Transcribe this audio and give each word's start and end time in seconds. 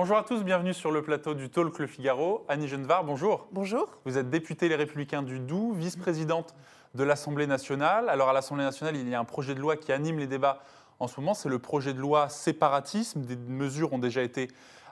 Bonjour 0.00 0.16
à 0.16 0.22
tous, 0.22 0.44
bienvenue 0.44 0.74
sur 0.74 0.92
le 0.92 1.02
plateau 1.02 1.34
du 1.34 1.50
Talk 1.50 1.76
Le 1.80 1.88
Figaro. 1.88 2.44
Annie 2.46 2.68
Genevard, 2.68 3.02
bonjour. 3.02 3.48
Bonjour. 3.50 3.98
Vous 4.04 4.16
êtes 4.16 4.30
députée 4.30 4.68
Les 4.68 4.76
Républicains 4.76 5.24
du 5.24 5.40
Doubs, 5.40 5.74
vice-présidente 5.74 6.54
de 6.94 7.02
l'Assemblée 7.02 7.48
nationale. 7.48 8.08
Alors 8.08 8.28
à 8.28 8.32
l'Assemblée 8.32 8.62
nationale, 8.62 8.94
il 8.94 9.08
y 9.08 9.14
a 9.16 9.18
un 9.18 9.24
projet 9.24 9.56
de 9.56 9.60
loi 9.60 9.76
qui 9.76 9.90
anime 9.90 10.20
les 10.20 10.28
débats 10.28 10.62
en 11.00 11.08
ce 11.08 11.18
moment, 11.18 11.34
c'est 11.34 11.48
le 11.48 11.58
projet 11.58 11.94
de 11.94 11.98
loi 11.98 12.28
séparatisme. 12.28 13.22
Des 13.22 13.34
mesures 13.34 13.92
ont 13.92 13.98
déjà 13.98 14.22
été 14.22 14.46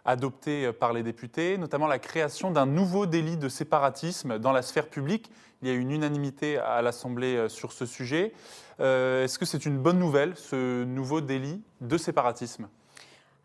adoptées 0.05 0.73
par 0.73 0.93
les 0.93 1.05
députés, 1.05 1.57
notamment 1.57 1.87
la 1.87 2.01
création 2.01 2.51
d'un 2.51 2.67
nouveau 2.67 3.07
délit 3.07 3.37
de 3.37 3.49
séparatisme 3.49 4.41
dans 4.41 4.51
la 4.51 4.63
sphère 4.63 4.89
publique. 4.89 5.31
Il 5.63 5.69
y 5.69 5.71
a 5.71 5.75
une 5.75 5.93
unanimité 5.93 6.59
à 6.59 6.83
l'Assemblée 6.83 7.49
sur 7.49 7.71
ce 7.71 7.87
sujet. 7.87 8.33
Euh, 8.81 9.23
Est-ce 9.23 9.39
que 9.39 9.45
c'est 9.45 9.67
une 9.67 9.79
bonne 9.79 10.01
nouvelle, 10.01 10.37
ce 10.37 10.83
nouveau 10.83 11.21
délit 11.21 11.63
de 11.81 11.97
séparatisme? 11.97 12.67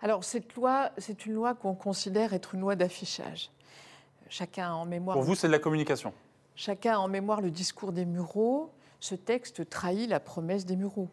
Alors, 0.02 0.24
cette 0.24 0.56
loi, 0.56 0.92
c'est 0.98 1.26
une 1.26 1.34
loi 1.34 1.54
qu'on 1.54 1.76
considère 1.76 2.34
être 2.34 2.56
une 2.56 2.62
loi 2.62 2.76
d'affichage. 2.76 3.52
Chacun 4.30 4.70
a 4.70 4.74
en 4.74 4.86
mémoire. 4.86 5.16
Pour 5.16 5.24
vous, 5.24 5.36
c'est 5.36 5.48
de 5.48 5.52
la 5.52 5.60
communication 5.60 6.14
Chacun 6.56 6.94
a 6.94 6.98
en 6.98 7.08
mémoire 7.08 7.42
le 7.42 7.52
discours 7.52 7.92
des 7.92 8.06
Mureaux. 8.06 8.72
Ce 9.00 9.16
texte 9.16 9.70
trahit 9.70 10.10
la 10.10 10.20
promesse 10.20 10.66
des 10.66 10.76
Mureaux. 10.76 11.10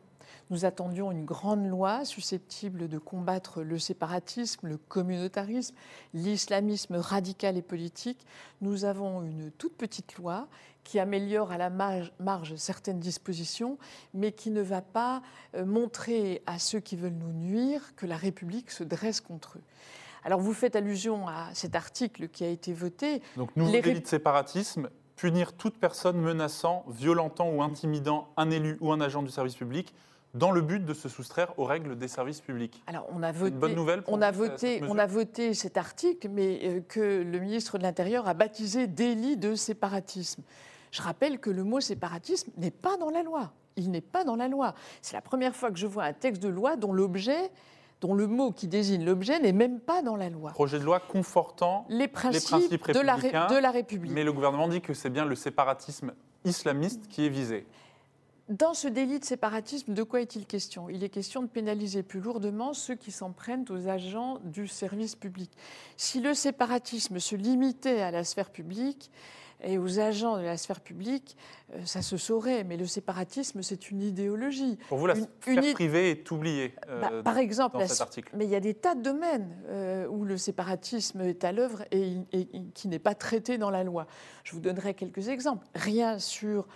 Nous 0.51 0.65
attendions 0.65 1.11
une 1.11 1.25
grande 1.25 1.67
loi 1.67 2.05
susceptible 2.05 2.89
de 2.89 2.99
combattre 2.99 3.63
le 3.63 3.79
séparatisme, 3.79 4.67
le 4.67 4.77
communautarisme, 4.77 5.75
l'islamisme 6.15 6.97
radical 6.97 7.57
et 7.57 7.63
politique. 7.63 8.27
Nous 8.61 8.85
avons 8.85 9.23
une 9.23 9.51
toute 9.51 9.77
petite 9.77 10.17
loi 10.17 10.49
qui 10.85 10.99
améliore 10.99 11.53
à 11.53 11.59
la 11.59 11.69
marge, 11.69 12.55
certaines 12.57 12.99
dispositions, 12.99 13.79
mais 14.15 14.33
qui 14.33 14.51
ne 14.51 14.63
va 14.63 14.81
pas 14.81 15.23
euh, 15.55 15.67
montrer 15.67 16.43
à 16.47 16.59
ceux 16.59 16.81
qui 16.81 16.97
veulent 16.97 17.13
nous 17.13 17.33
nuire 17.33 17.95
que 17.95 18.07
la 18.07 18.17
République 18.17 18.71
se 18.71 18.85
dresse 18.85 19.21
contre 19.21 19.59
eux. 19.59 19.63
Alors 20.25 20.41
vous 20.41 20.55
faites 20.55 20.77
allusion 20.77 21.29
à 21.29 21.51
cet 21.53 21.75
article 21.75 22.29
qui 22.29 22.43
a 22.43 22.49
été 22.49 22.73
voté. 22.73 23.23
Donc, 23.37 23.55
nouveau 23.55 23.71
Les 23.71 23.83
délit 23.83 24.01
de 24.01 24.07
séparatisme, 24.07 24.89
punir 25.17 25.53
toute 25.53 25.79
personne 25.79 26.19
menaçant, 26.19 26.85
violentant 26.89 27.51
ou 27.51 27.63
intimidant 27.63 28.29
un 28.37 28.51
élu 28.51 28.79
ou 28.81 28.93
un 28.93 29.01
agent 29.01 29.23
du 29.23 29.31
service 29.31 29.57
public 29.57 29.95
dans 30.35 30.51
le 30.51 30.61
but 30.61 30.85
de 30.85 30.95
se 30.95 31.09
soustraire 31.09 31.59
aux 31.59 31.65
règles 31.65 31.97
des 31.97 32.09
services 32.09 32.41
publics. 32.41 32.83
Alors, 32.87 33.07
on 33.13 33.23
a 33.23 33.33
voté, 33.33 33.51
bonne 33.57 33.75
nouvelle 33.75 34.03
pour 34.03 34.13
on 34.13 34.21
a 34.23 34.31
voté, 34.31 34.83
on 34.89 34.99
a 34.99 35.07
voté 35.07 35.55
cet 35.55 35.77
article, 35.77 36.29
mais 36.29 36.61
euh, 36.65 36.81
que 36.87 37.23
le 37.23 37.39
ministre 37.39 37.79
de 37.79 37.83
l'Intérieur 37.83 38.29
a 38.29 38.35
baptisé 38.35 38.87
délit 38.87 39.37
de 39.37 39.55
séparatisme. 39.55 40.43
Je 40.91 41.03
rappelle 41.03 41.39
que 41.39 41.51
le 41.51 41.65
mot 41.65 41.81
séparatisme 41.81 42.51
n'est 42.57 42.71
pas 42.71 42.97
dans 42.97 43.11
la 43.11 43.23
loi. 43.23 43.53
Il 43.77 43.91
n'est 43.91 44.01
pas 44.01 44.25
dans 44.25 44.37
la 44.37 44.49
loi. 44.49 44.75
C'est 45.03 45.15
la 45.15 45.23
première 45.23 45.55
fois 45.55 45.71
que 45.71 45.79
je 45.79 45.87
vois 45.87 46.05
un 46.05 46.13
texte 46.13 46.43
de 46.43 46.49
loi 46.49 46.77
dont 46.77 46.93
l'objet, 46.93 47.51
dont 48.01 48.15
le 48.15 48.27
mot 48.27 48.53
qui 48.53 48.69
désigne 48.69 49.05
l'objet 49.05 49.39
n'est 49.41 49.53
même 49.53 49.81
pas 49.81 50.03
dans 50.03 50.17
la 50.17 50.29
loi. 50.31 50.51
Projet 50.51 50.79
de 50.79 50.85
loi 50.85 51.01
confortant, 51.01 51.87
Les 51.89 52.09
principes, 52.09 52.49
principes 52.49 52.91
de, 52.93 53.01
la, 53.01 53.15
Ré- 53.15 53.29
républicains, 53.29 53.47
de 53.55 53.59
la 53.61 53.71
République. 53.71 54.13
mais 54.13 54.25
le 54.25 54.33
gouvernement 54.33 54.69
dit 54.69 54.81
que 54.81 54.95
c'est 54.95 55.11
bien 55.11 55.25
le 55.25 55.35
séparatisme 55.37 56.13
islamiste 56.45 57.07
qui 57.09 57.27
est 57.27 57.29
visé. 57.29 57.67
Dans 58.49 58.73
ce 58.73 58.89
délit 58.89 59.19
de 59.19 59.25
séparatisme, 59.27 59.93
de 59.93 60.03
quoi 60.03 60.23
est-il 60.23 60.47
question? 60.47 60.89
Il 60.89 61.05
est 61.05 61.11
question 61.11 61.43
de 61.43 61.49
pénaliser 61.49 62.03
plus 62.03 62.21
lourdement 62.21 62.73
ceux 62.73 62.95
qui 62.95 63.13
s'en 63.13 63.31
prennent 63.31 63.67
aux 63.69 63.89
agents 63.89 64.39
du 64.43 64.67
service 64.67 65.17
public. 65.17 65.51
Si 65.99 66.21
le 66.21 66.33
séparatisme 66.33 67.19
se 67.19 67.37
limitait 67.37 68.01
à 68.01 68.11
la 68.11 68.25
sphère 68.25 68.49
publique 68.49 69.11
et 69.63 69.79
aux 69.79 69.99
agents 70.01 70.37
de 70.39 70.43
la 70.43 70.57
sphère 70.57 70.81
publique, 70.81 71.37
euh, 71.75 71.79
ça 71.85 72.01
se 72.03 72.17
saurait. 72.17 72.65
Mais 72.65 72.77
le 72.77 72.87
séparatisme, 72.87 73.63
c'est 73.63 73.91
une 73.91 74.01
idéologie. 74.03 74.79
Pour 74.89 74.99
vous, 74.99 75.07
la 75.07 75.17
Une- 75.17 75.27
sphère 75.41 75.65
une 75.65 75.73
privée 75.73 76.11
est 76.11 76.31
oubliée 76.31 76.75
euh, 76.89 77.01
Bah, 77.01 77.11
par 77.25 77.39
exemple, 77.39 77.75
dans 77.75 77.81
la- 77.81 77.89
cet 77.89 78.01
article. 78.01 78.33
mais 78.37 78.45
il 78.45 78.51
y 78.51 78.57
a 78.57 78.61
des 78.61 78.75
tas 78.75 78.95
de 78.95 79.03
domaines 79.03 79.57
euh, 79.69 80.07
où 80.09 80.25
le 80.25 80.37
séparatisme 80.37 81.21
est 81.23 81.45
à 81.45 81.53
l'œuvre 81.53 81.83
et, 81.91 82.01
il- 82.01 82.27
et- 82.33 82.49
et 82.57 82.63
qui 82.75 82.89
n'est 82.89 82.99
pas 82.99 83.15
traité 83.15 83.59
dans 83.59 83.71
la 83.71 83.85
loi. 83.85 84.07
Je 84.45 84.53
vous 84.53 84.61
donnerai 84.61 84.95
quelques 84.95 85.29
exemples. 85.29 85.67
Rien 85.75 86.19
sur 86.19 86.67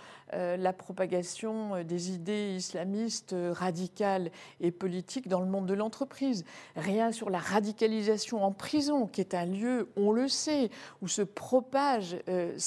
la 0.57 0.73
propagation 0.73 1.83
des 1.83 2.09
idées 2.11 2.55
islamistes 2.55 3.35
radicales 3.51 4.31
et 4.61 4.71
politiques 4.71 5.27
dans 5.27 5.41
le 5.41 5.45
monde 5.45 5.67
de 5.67 5.75
l'entreprise. 5.75 6.43
Rien 6.75 7.11
sur 7.11 7.29
la 7.29 7.37
radicalisation 7.37 8.43
en 8.43 8.51
prison, 8.51 9.05
qui 9.05 9.21
est 9.21 9.35
un 9.35 9.45
lieu, 9.45 9.89
on 9.95 10.11
le 10.11 10.27
sait, 10.27 10.71
où 11.03 11.07
se 11.07 11.21
propagent 11.21 12.17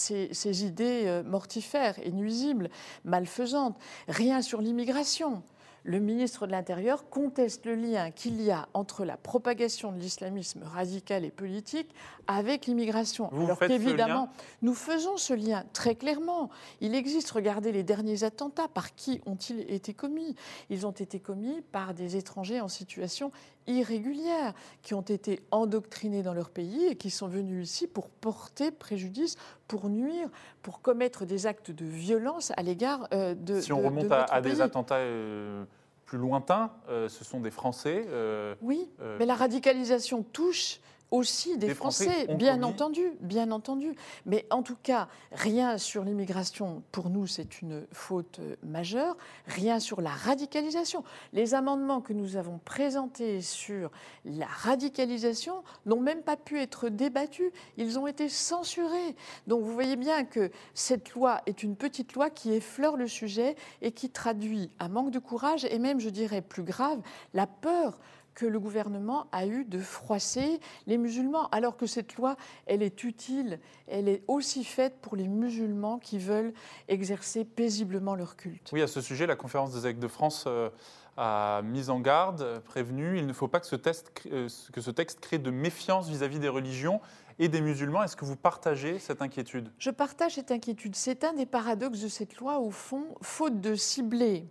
ces, 0.07 0.29
ces 0.33 0.65
idées 0.65 1.05
euh, 1.07 1.23
mortifères 1.23 1.99
et 2.03 2.13
nuisibles, 2.13 2.71
malfaisantes. 3.05 3.77
Rien 4.09 4.43
sur 4.43 4.61
l'immigration. 4.61 5.43
Le 5.87 6.01
ministre 6.01 6.49
de 6.49 6.51
l'Intérieur 6.51 7.09
conteste 7.09 7.65
le 7.65 7.77
lien 7.77 8.11
qu'il 8.11 8.43
y 8.43 8.51
a 8.51 8.69
entre 8.75 9.05
la 9.05 9.17
propagation 9.17 9.93
de 9.93 9.99
l'islamisme 9.99 10.65
radical 10.65 11.25
et 11.25 11.31
politique 11.31 11.95
avec 12.27 12.67
l'immigration. 12.67 13.31
Alors 13.33 13.61
qu'évidemment, 13.61 14.29
nous 14.63 14.75
faisons 14.75 15.17
ce 15.17 15.33
lien 15.33 15.65
très 15.73 15.95
clairement. 15.95 16.51
Il 16.81 16.97
existe, 16.97 17.31
regardez 17.31 17.71
les 17.71 17.85
derniers 17.85 18.25
attentats, 18.25 18.67
par 18.67 18.97
qui 18.97 19.21
ont-ils 19.27 19.61
été 19.73 19.95
commis? 19.95 20.35
Ils 20.71 20.89
ont 20.89 20.91
été 20.91 21.21
commis 21.21 21.63
par 21.71 21.95
des 21.95 22.17
étrangers 22.17 22.61
en 22.61 22.69
situation 22.69 23.31
irrégulière, 23.67 24.53
qui 24.83 24.95
ont 24.95 25.01
été 25.03 25.41
endoctrinés 25.51 26.23
dans 26.23 26.35
leur 26.35 26.51
pays 26.51 26.87
et 26.87 26.97
qui 26.97 27.11
sont 27.11 27.29
venus 27.29 27.69
ici 27.69 27.87
pour 27.87 28.09
porter 28.09 28.71
préjudice, 28.71 29.37
pour 29.69 29.89
nuire, 29.89 30.29
pour 30.63 30.81
commettre 30.83 31.25
des 31.27 31.47
actes 31.47 31.71
de 31.71 31.85
violence 31.85 32.53
à 32.57 32.63
l'égard 32.63 33.09
euh, 33.13 33.35
de 33.35 33.61
Si 33.61 33.73
on 33.73 33.81
de- 33.81 33.87
remonte 33.87 34.09
de 34.09 34.13
à, 34.13 34.19
notre 34.21 34.35
à 34.35 34.41
des 34.41 34.61
attentats 34.61 34.97
euh, 34.97 35.65
plus 36.05 36.19
lointains, 36.19 36.71
euh, 36.89 37.09
ce 37.09 37.25
sont 37.25 37.41
des 37.41 37.51
Français. 37.51 38.05
euh, 38.09 38.55
Oui, 38.63 38.89
euh, 39.01 39.17
mais 39.19 39.27
la 39.27 39.35
radicalisation 39.35 40.23
touche 40.23 40.81
aussi 41.11 41.57
des, 41.57 41.69
Des 41.69 41.75
Français 41.75 42.05
Français, 42.05 42.35
bien 42.35 42.63
entendu, 42.63 43.13
bien 43.21 43.51
entendu. 43.51 43.95
Mais 44.25 44.47
en 44.51 44.63
tout 44.63 44.77
cas, 44.83 45.09
rien 45.33 45.79
sur 45.79 46.05
l'immigration, 46.05 46.83
pour 46.91 47.11
nous, 47.11 47.27
c'est 47.27 47.63
une 47.63 47.87
faute 47.93 48.41
euh, 48.41 48.57
majeure. 48.65 49.17
Rien 49.47 49.79
sur 49.79 50.01
la 50.01 50.11
radicalisation. 50.11 51.05
Les 51.33 51.55
amendements 51.55 52.01
que 52.01 52.13
nous 52.13 52.37
avons 52.37 52.59
présentés 52.59 53.41
sur 53.41 53.91
la 54.25 54.47
radicalisation 54.47 55.63
n'ont 55.85 56.01
même 56.01 56.23
pas 56.23 56.37
pu 56.37 56.61
être 56.61 56.89
débattus. 56.89 57.53
Ils 57.77 57.99
ont 57.99 58.07
été 58.07 58.29
censurés. 58.29 59.17
Donc 59.47 59.63
vous 59.63 59.73
voyez 59.73 59.97
bien 59.97 60.25
que 60.25 60.51
cette 60.75 61.13
loi 61.15 61.41
est 61.47 61.63
une 61.63 61.77
petite 61.77 62.15
loi 62.15 62.31
qui 62.31 62.53
effleure 62.53 62.97
le 62.97 63.07
sujet 63.07 63.57
et 63.81 63.93
qui 63.93 64.11
traduit 64.11 64.71
un 64.81 64.89
manque 64.89 65.11
de 65.11 65.19
courage 65.19 65.65
et 65.65 65.79
même, 65.79 66.01
je 66.01 66.11
dirais, 66.11 66.43
plus 66.43 66.63
grave, 66.63 67.01
la 67.33 67.47
peur 67.47 67.99
que 68.37 68.47
le 68.47 68.61
gouvernement 68.61 69.27
a 69.33 69.47
eu 69.47 69.65
de 69.65 69.81
froisser 69.81 70.61
les 70.87 70.99
musulmans, 70.99 71.49
alors 71.49 71.77
que 71.77 71.87
cette 71.87 72.15
loi, 72.17 72.37
elle 72.67 72.83
est 72.83 73.03
utile, 73.03 73.59
elle 73.89 74.09
est 74.09 74.23
aussi 74.29 74.63
faite 74.63 74.99
pour 75.01 75.17
les 75.17 75.27
musulmans 75.27 75.99
qui 75.99 76.19
veulent 76.19 76.53
exercer 76.87 77.45
paisiblement 77.45 78.15
leur 78.15 78.37
culte. 78.37 78.71
Oui, 78.73 78.83
à 78.83 78.87
ce 78.87 79.01
sujet, 79.01 79.27
la 79.27 79.37
conférence 79.37 79.73
des 79.73 79.79
évêques 79.79 79.99
de 79.99 80.07
France 80.07 80.45
euh, 80.47 80.69
a 81.17 81.63
mis 81.65 81.89
en 81.89 81.99
garde, 81.99 82.61
prévenu, 82.65 83.19
il 83.19 83.27
ne 83.27 83.33
faut 83.33 83.49
pas 83.49 83.59
que 83.59 83.67
ce, 83.67 83.77
test 83.77 84.13
crée- 84.15 84.31
euh, 84.33 84.49
que 84.71 84.83
ce 84.83 84.91
texte 84.91 85.21
crée 85.21 85.39
de 85.39 85.51
méfiance 85.51 86.09
vis-à-vis 86.09 86.39
des 86.39 86.51
religions 86.51 87.01
et 87.39 87.49
des 87.49 87.63
musulmans. 87.63 88.03
Est-ce 88.03 88.17
que 88.17 88.27
vous 88.27 88.37
partagez 88.37 88.99
cette 88.99 89.23
inquiétude? 89.23 89.73
Je 89.79 89.91
partage 89.91 90.35
cette 90.35 90.51
inquiétude. 90.51 90.95
C'est 90.95 91.25
un 91.25 91.33
des 91.33 91.47
paradoxes 91.47 92.01
de 92.03 92.09
cette 92.09 92.37
loi, 92.37 92.59
au 92.59 92.71
fond, 92.71 93.15
faute 93.23 93.63
de 93.63 93.75
cibler 93.75 94.45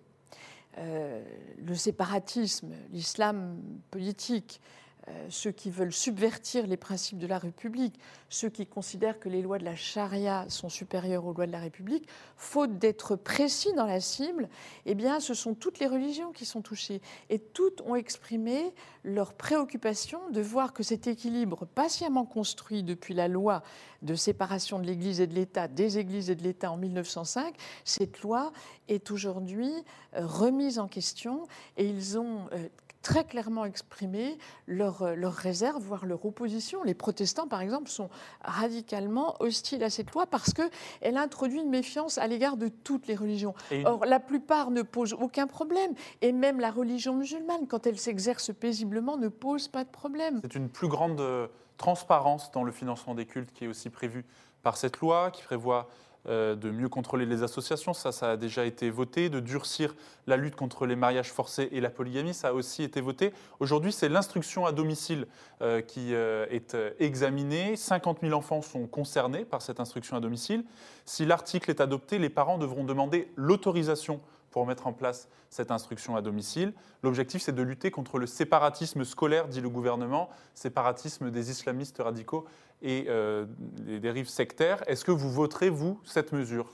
le 0.78 1.76
séparatisme, 1.76 2.74
l'islam 2.92 3.58
politique, 3.92 4.60
euh, 4.62 4.85
ceux 5.30 5.52
qui 5.52 5.70
veulent 5.70 5.94
subvertir 5.94 6.66
les 6.68 6.78
principes 6.78 7.20
de 7.20 7.28
la 7.28 7.38
République, 7.38 8.00
ceux 8.30 8.50
qui 8.50 8.66
considèrent 8.66 9.20
que 9.20 9.30
les 9.30 9.42
lois 9.42 9.60
de 9.60 9.66
la 9.66 9.76
charia 9.76 10.46
sont 10.50 10.70
supérieures 10.70 11.26
aux 11.26 11.34
lois 11.34 11.46
de 11.46 11.52
la 11.52 11.60
République, 11.60 12.08
faute 12.38 12.78
d'être 12.80 13.16
précis 13.16 13.72
dans 13.74 13.86
la 13.86 14.00
cible, 14.00 14.50
eh 14.86 14.96
bien, 14.96 15.20
ce 15.20 15.34
sont 15.34 15.54
toutes 15.54 15.80
les 15.80 15.88
religions 15.88 16.32
qui 16.32 16.46
sont 16.46 16.62
touchées. 16.62 17.02
Et 17.30 17.40
toutes 17.40 17.82
ont 17.82 17.96
exprimé 17.96 18.74
leur 19.04 19.34
préoccupation 19.34 20.30
de 20.32 20.42
voir 20.42 20.74
que 20.74 20.84
cet 20.84 21.08
équilibre 21.08 21.66
patiemment 21.66 22.26
construit 22.26 22.84
depuis 22.84 23.14
la 23.14 23.28
loi 23.28 23.64
de 24.02 24.16
séparation 24.16 24.80
de 24.80 24.86
l'Église 24.86 25.22
et 25.22 25.28
de 25.28 25.34
l'État, 25.34 25.68
des 25.68 25.98
Églises 25.98 26.30
et 26.30 26.36
de 26.36 26.44
l'État 26.44 26.72
en 26.72 26.78
1905, 26.78 27.56
cette 27.84 28.22
loi 28.22 28.52
est 28.88 29.12
aujourd'hui 29.12 29.72
euh, 30.16 30.26
remise 30.26 30.80
en 30.80 30.88
question 30.88 31.44
et 31.78 31.88
ils 31.88 32.18
ont 32.18 32.48
euh, 32.54 32.68
très 33.06 33.24
clairement 33.24 33.66
exprimé 33.66 34.36
leur, 34.66 35.04
euh, 35.04 35.14
leur 35.14 35.34
réserve, 35.34 35.80
voire 35.84 36.08
leur 36.08 36.26
opposition. 36.26 36.82
Les 36.84 36.96
protestants, 36.96 37.48
par 37.48 37.62
exemple, 37.62 37.88
sont 37.88 38.10
radicalement 38.44 39.36
hostiles 39.40 39.84
à 39.84 39.92
cette 39.92 40.12
loi 40.12 40.26
parce 40.26 40.54
qu'elle 40.54 41.16
introduit 41.18 41.60
une 41.62 41.70
méfiance 41.70 42.18
à 42.18 42.26
l'égard 42.26 42.58
de 42.58 42.68
toutes 42.68 43.06
les 43.06 43.14
religions. 43.16 43.54
Une- 43.70 43.86
Or, 43.86 44.06
la 44.06 44.20
plupart 44.20 44.72
ne 44.72 44.82
posent 44.82 45.14
aucun 45.14 45.46
problème. 45.46 45.94
Et 46.22 46.32
même 46.32 46.60
la 46.60 46.72
religion 46.72 47.14
musulmane, 47.16 47.68
quand 47.68 47.86
elle 47.86 48.00
s'exerce 48.00 48.52
paisiblement, 48.54 49.18
ne 49.18 49.28
pose 49.28 49.68
pas 49.68 49.84
de 49.84 49.90
problème. 49.90 50.40
C'est 50.42 50.56
une 50.56 50.70
plus 50.70 50.88
grande 50.88 51.22
euh, 51.22 51.48
transparence 51.78 52.52
dans 52.54 52.64
le 52.64 52.72
financement 52.72 53.14
des 53.14 53.28
cultes 53.28 53.54
qui 53.54 53.66
est 53.66 53.68
aussi 53.68 53.92
prévue 53.92 54.26
par 54.64 54.78
cette 54.78 54.98
loi, 54.98 55.30
qui 55.30 55.44
prévoit 55.44 55.88
de 56.26 56.72
mieux 56.72 56.90
contrôler 56.90 57.26
les 57.26 57.44
associations, 57.44 57.94
ça, 57.94 58.12
ça 58.12 58.32
a 58.32 58.38
déjà 58.38 58.66
été 58.66 58.90
voté, 58.90 59.30
de 59.30 59.40
durcir 59.40 59.96
la 60.28 60.38
lutte 60.38 60.56
contre 60.56 60.86
les 60.86 60.96
mariages 60.96 61.32
forcés 61.32 61.70
et 61.72 61.82
la 61.82 61.90
polygamie, 61.90 62.34
ça 62.34 62.50
a 62.50 62.54
aussi 62.54 62.84
été 62.84 63.02
voté. 63.02 63.34
Aujourd'hui, 63.60 63.92
c'est 63.92 64.10
l'instruction 64.10 64.66
à 64.66 64.72
domicile 64.72 65.28
euh, 65.62 65.82
qui 65.82 66.14
euh, 66.14 66.46
est 66.50 66.76
examinée. 67.00 67.76
50 67.76 68.20
000 68.22 68.34
enfants 68.34 68.62
sont 68.62 68.88
concernés 68.88 69.46
par 69.46 69.62
cette 69.62 69.80
instruction 69.80 70.18
à 70.18 70.20
domicile. 70.20 70.64
Si 71.06 71.26
l'article 71.26 71.70
est 71.70 71.82
adopté, 71.82 72.18
les 72.18 72.30
parents 72.30 72.58
devront 72.58 72.84
demander 72.84 73.32
l'autorisation 73.36 74.20
pour 74.56 74.66
mettre 74.66 74.88
en 74.88 74.94
place 74.94 75.28
cette 75.50 75.70
instruction 75.70 76.16
à 76.16 76.22
domicile. 76.22 76.74
L'objectif, 77.04 77.42
c'est 77.42 77.54
de 77.54 77.62
lutter 77.62 77.92
contre 77.92 78.20
le 78.20 78.26
séparatisme 78.26 79.04
scolaire, 79.04 79.50
dit 79.50 79.60
le 79.60 79.70
gouvernement, 79.70 80.30
séparatisme 80.54 81.30
des 81.30 81.52
islamistes 81.52 81.98
radicaux 82.00 82.46
et 82.82 83.06
euh, 83.08 83.46
des 83.60 84.00
dérives 84.00 84.30
sectaires. 84.30 84.84
Est-ce 84.88 85.06
que 85.06 85.12
vous 85.12 85.32
voterez, 85.32 85.70
vous, 85.70 86.00
cette 86.06 86.32
mesure? 86.32 86.68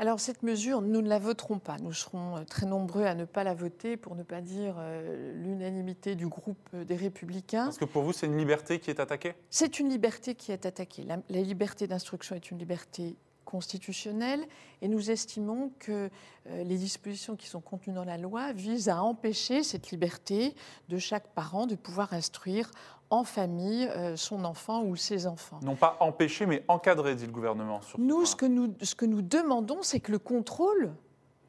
Alors 0.00 0.18
cette 0.18 0.42
mesure, 0.42 0.80
nous 0.80 1.02
ne 1.02 1.08
la 1.08 1.20
voterons 1.20 1.60
pas. 1.60 1.76
Nous 1.78 1.92
serons 1.92 2.36
euh, 2.36 2.44
très 2.44 2.66
nombreux 2.66 3.04
à 3.04 3.14
ne 3.14 3.24
pas 3.24 3.44
la 3.44 3.54
voter, 3.54 3.96
pour 3.96 4.16
ne 4.16 4.24
pas 4.24 4.40
dire 4.40 4.74
euh, 4.78 5.32
l'unanimité 5.34 6.16
du 6.16 6.26
groupe 6.26 6.74
des 6.74 6.96
Républicains. 6.96 7.66
Parce 7.66 7.78
que 7.78 7.84
pour 7.84 8.02
vous, 8.02 8.12
c'est 8.12 8.26
une 8.26 8.36
liberté 8.36 8.80
qui 8.80 8.90
est 8.90 8.98
attaquée? 8.98 9.34
C'est 9.50 9.78
une 9.78 9.88
liberté 9.88 10.34
qui 10.34 10.50
est 10.50 10.66
attaquée. 10.66 11.04
La, 11.04 11.18
la 11.28 11.42
liberté 11.42 11.86
d'instruction 11.86 12.34
est 12.34 12.50
une 12.50 12.58
liberté 12.58 13.14
constitutionnelle 13.44 14.44
et 14.82 14.88
nous 14.88 15.12
estimons 15.12 15.70
que 15.78 16.10
euh, 16.48 16.64
les 16.64 16.76
dispositions 16.76 17.36
qui 17.36 17.46
sont 17.46 17.60
contenues 17.60 17.94
dans 17.94 18.04
la 18.04 18.18
loi 18.18 18.52
visent 18.52 18.88
à 18.88 19.00
empêcher 19.00 19.62
cette 19.62 19.92
liberté 19.92 20.56
de 20.88 20.98
chaque 20.98 21.28
parent 21.34 21.68
de 21.68 21.76
pouvoir 21.76 22.14
instruire 22.14 22.68
en 23.14 23.22
famille 23.22 23.86
euh, 23.86 24.16
son 24.16 24.44
enfant 24.44 24.82
ou 24.82 24.96
ses 24.96 25.28
enfants. 25.28 25.60
Non 25.62 25.76
pas 25.76 25.96
empêcher, 26.00 26.46
mais 26.46 26.64
encadrer, 26.66 27.14
dit 27.14 27.26
le 27.26 27.32
gouvernement. 27.32 27.80
nous, 27.96 28.24
ce 28.24 28.34
que 28.34 28.46
nous, 28.46 28.74
ce 28.82 28.96
que 28.96 29.06
nous 29.06 29.22
demandons, 29.22 29.78
c'est 29.82 30.00
que 30.00 30.10
le 30.10 30.18
contrôle 30.18 30.92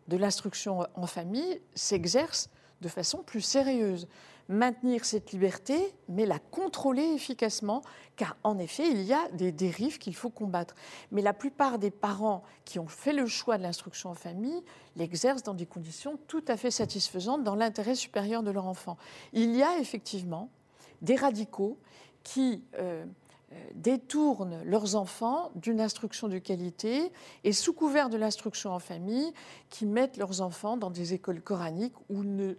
de 0.07 0.15
l'instruction 0.15 0.85
en 0.93 1.07
famille 1.07 1.59
s'exerce 1.73 2.49
de 2.81 2.87
façon 2.87 3.23
plus 3.23 3.41
sérieuse 3.41 4.07
maintenir 4.47 5.05
cette 5.05 5.31
liberté, 5.31 5.95
mais 6.07 6.27
la 6.27 6.37
contrôler 6.37 7.01
efficacement, 7.15 7.81
car 8.15 8.37
en 8.43 8.59
effet, 8.59 8.87
il 8.87 9.01
y 9.01 9.11
a 9.11 9.27
des 9.29 9.51
dérives 9.51 9.97
qu'il 9.97 10.15
faut 10.15 10.29
combattre. 10.29 10.75
Mais 11.11 11.23
la 11.23 11.33
plupart 11.33 11.79
des 11.79 11.89
parents 11.89 12.43
qui 12.63 12.77
ont 12.77 12.87
fait 12.87 13.13
le 13.13 13.25
choix 13.25 13.57
de 13.57 13.63
l'instruction 13.63 14.11
en 14.11 14.13
famille 14.13 14.61
l'exercent 14.95 15.41
dans 15.41 15.55
des 15.55 15.65
conditions 15.65 16.19
tout 16.27 16.45
à 16.47 16.57
fait 16.57 16.69
satisfaisantes 16.69 17.43
dans 17.43 17.55
l'intérêt 17.55 17.95
supérieur 17.95 18.43
de 18.43 18.51
leur 18.51 18.67
enfant. 18.67 18.97
Il 19.33 19.55
y 19.55 19.63
a 19.63 19.79
effectivement 19.79 20.51
des 21.01 21.15
radicaux 21.15 21.77
qui... 22.23 22.63
Euh, 22.79 23.05
euh, 23.53 23.55
détournent 23.75 24.63
leurs 24.63 24.95
enfants 24.95 25.51
d'une 25.53 25.79
instruction 25.79 26.27
de 26.27 26.39
qualité 26.39 27.11
et 27.43 27.53
sous 27.53 27.73
couvert 27.73 28.09
de 28.09 28.17
l'instruction 28.17 28.71
en 28.71 28.79
famille, 28.79 29.31
qui 29.69 29.85
mettent 29.85 30.17
leurs 30.17 30.41
enfants 30.41 30.77
dans 30.77 30.89
des 30.89 31.13
écoles 31.13 31.41
coraniques 31.41 31.93
où, 32.09 32.23
ne, 32.23 32.55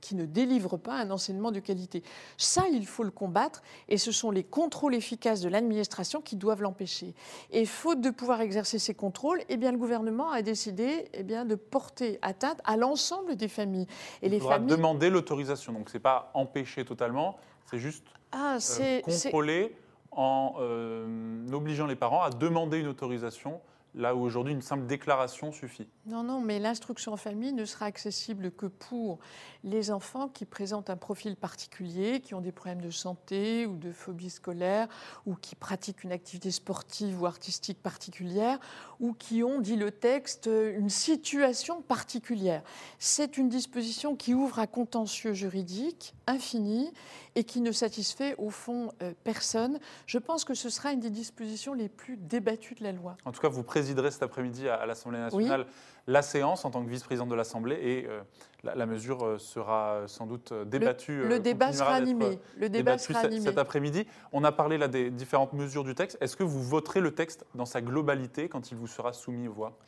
qui 0.00 0.14
ne 0.14 0.24
délivrent 0.24 0.78
pas 0.78 0.94
un 0.94 1.10
enseignement 1.10 1.50
de 1.52 1.60
qualité. 1.60 2.02
Ça, 2.36 2.64
il 2.72 2.86
faut 2.86 3.04
le 3.04 3.10
combattre 3.10 3.62
et 3.88 3.98
ce 3.98 4.12
sont 4.12 4.30
les 4.30 4.44
contrôles 4.44 4.94
efficaces 4.94 5.40
de 5.40 5.48
l'administration 5.48 6.20
qui 6.20 6.36
doivent 6.36 6.62
l'empêcher. 6.62 7.14
Et 7.50 7.66
faute 7.66 8.00
de 8.00 8.10
pouvoir 8.10 8.40
exercer 8.40 8.78
ces 8.78 8.94
contrôles, 8.94 9.40
eh 9.48 9.56
bien, 9.56 9.72
le 9.72 9.78
gouvernement 9.78 10.30
a 10.30 10.42
décidé 10.42 11.08
eh 11.12 11.22
bien, 11.22 11.44
de 11.44 11.54
porter 11.54 12.18
atteinte 12.22 12.60
à 12.64 12.76
l'ensemble 12.76 13.36
des 13.36 13.48
familles. 13.48 13.86
Et 14.22 14.26
il 14.26 14.32
les 14.32 14.40
faudra 14.40 14.54
familles... 14.54 14.76
demander 14.76 15.10
l'autorisation. 15.10 15.72
Donc, 15.72 15.88
ce 15.88 15.94
n'est 15.94 16.00
pas 16.00 16.30
empêcher 16.34 16.84
totalement, 16.84 17.38
c'est 17.70 17.78
juste 17.78 18.06
ah, 18.32 18.58
euh, 18.80 19.00
contrôler 19.00 19.76
en 20.12 20.54
euh, 20.58 21.46
obligeant 21.52 21.86
les 21.86 21.96
parents 21.96 22.22
à 22.22 22.30
demander 22.30 22.78
une 22.78 22.88
autorisation 22.88 23.60
là 23.94 24.14
où 24.14 24.20
aujourd'hui 24.20 24.52
une 24.52 24.62
simple 24.62 24.86
déclaration 24.86 25.52
suffit. 25.52 25.88
Non, 26.06 26.22
non, 26.22 26.40
mais 26.40 26.58
l'instruction 26.58 27.12
en 27.12 27.16
famille 27.16 27.52
ne 27.52 27.64
sera 27.64 27.86
accessible 27.86 28.50
que 28.52 28.66
pour 28.66 29.18
les 29.64 29.90
enfants 29.90 30.28
qui 30.28 30.44
présentent 30.44 30.90
un 30.90 30.96
profil 30.96 31.36
particulier, 31.36 32.20
qui 32.20 32.34
ont 32.34 32.40
des 32.40 32.52
problèmes 32.52 32.80
de 32.80 32.90
santé 32.90 33.66
ou 33.66 33.76
de 33.76 33.92
phobie 33.92 34.30
scolaire, 34.30 34.88
ou 35.26 35.34
qui 35.34 35.56
pratiquent 35.56 36.04
une 36.04 36.12
activité 36.12 36.50
sportive 36.50 37.20
ou 37.20 37.26
artistique 37.26 37.82
particulière, 37.82 38.58
ou 39.00 39.12
qui 39.12 39.42
ont, 39.42 39.60
dit 39.60 39.76
le 39.76 39.90
texte, 39.90 40.48
une 40.48 40.90
situation 40.90 41.82
particulière. 41.82 42.62
C'est 42.98 43.36
une 43.36 43.48
disposition 43.48 44.14
qui 44.14 44.34
ouvre 44.34 44.58
un 44.58 44.66
contentieux 44.66 45.32
juridique 45.32 46.14
infini 46.26 46.92
et 47.34 47.44
qui 47.44 47.60
ne 47.60 47.72
satisfait 47.72 48.34
au 48.38 48.50
fond 48.50 48.92
euh, 49.02 49.12
personne. 49.24 49.78
Je 50.06 50.18
pense 50.18 50.44
que 50.44 50.54
ce 50.54 50.68
sera 50.68 50.92
une 50.92 51.00
des 51.00 51.10
dispositions 51.10 51.74
les 51.74 51.88
plus 51.88 52.16
débattues 52.16 52.74
de 52.74 52.84
la 52.84 52.92
loi. 52.92 53.16
En 53.24 53.32
tout 53.32 53.40
cas, 53.40 53.48
vous 53.48 53.62
présiderez 53.62 54.10
cet 54.10 54.22
après-midi 54.22 54.68
à, 54.68 54.86
l'Assemblée 54.86 55.18
nationale 55.18 55.66
la 56.06 56.22
séance 56.22 56.64
en 56.64 56.70
tant 56.70 56.82
que 56.82 56.90
vice-présidente 56.90 57.28
de 57.28 57.34
l'Assemblée 57.34 57.76
et 57.76 58.06
euh, 58.08 58.22
la, 58.64 58.86
mesure 58.86 59.24
euh, 59.24 59.38
sera 59.38 60.02
sans 60.06 60.26
doute 60.26 60.52
débattue. 60.66 61.24
Le, 61.24 61.38
débat 61.38 61.72
sera 61.72 61.94
animé. 61.94 62.40
Le 62.56 62.68
débat 62.68 62.98
sera 62.98 63.20
animé. 63.20 63.42
Cet 63.42 63.58
après-midi, 63.58 64.06
on 64.32 64.42
a 64.42 64.50
parlé 64.50 64.78
là 64.78 64.88
des 64.88 65.10
différentes 65.10 65.52
mesures 65.52 65.84
du 65.84 65.94
texte. 65.94 66.18
Est-ce 66.20 66.36
que 66.36 66.42
vous 66.42 66.62
voterez 66.62 67.00
le 67.00 67.14
texte 67.14 67.44
dans 67.54 67.66
sa 67.66 67.80
globalité 67.80 68.48
quand 68.48 68.70
il 68.70 68.76
vous 68.76 68.86
sera 68.86 69.12
soumis 69.12 69.48
aux 69.48 69.52
voix? 69.52 69.78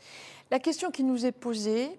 La 0.50 0.58
question 0.58 0.90
qui 0.90 1.02
nous 1.02 1.24
est 1.26 1.32
posée, 1.32 1.98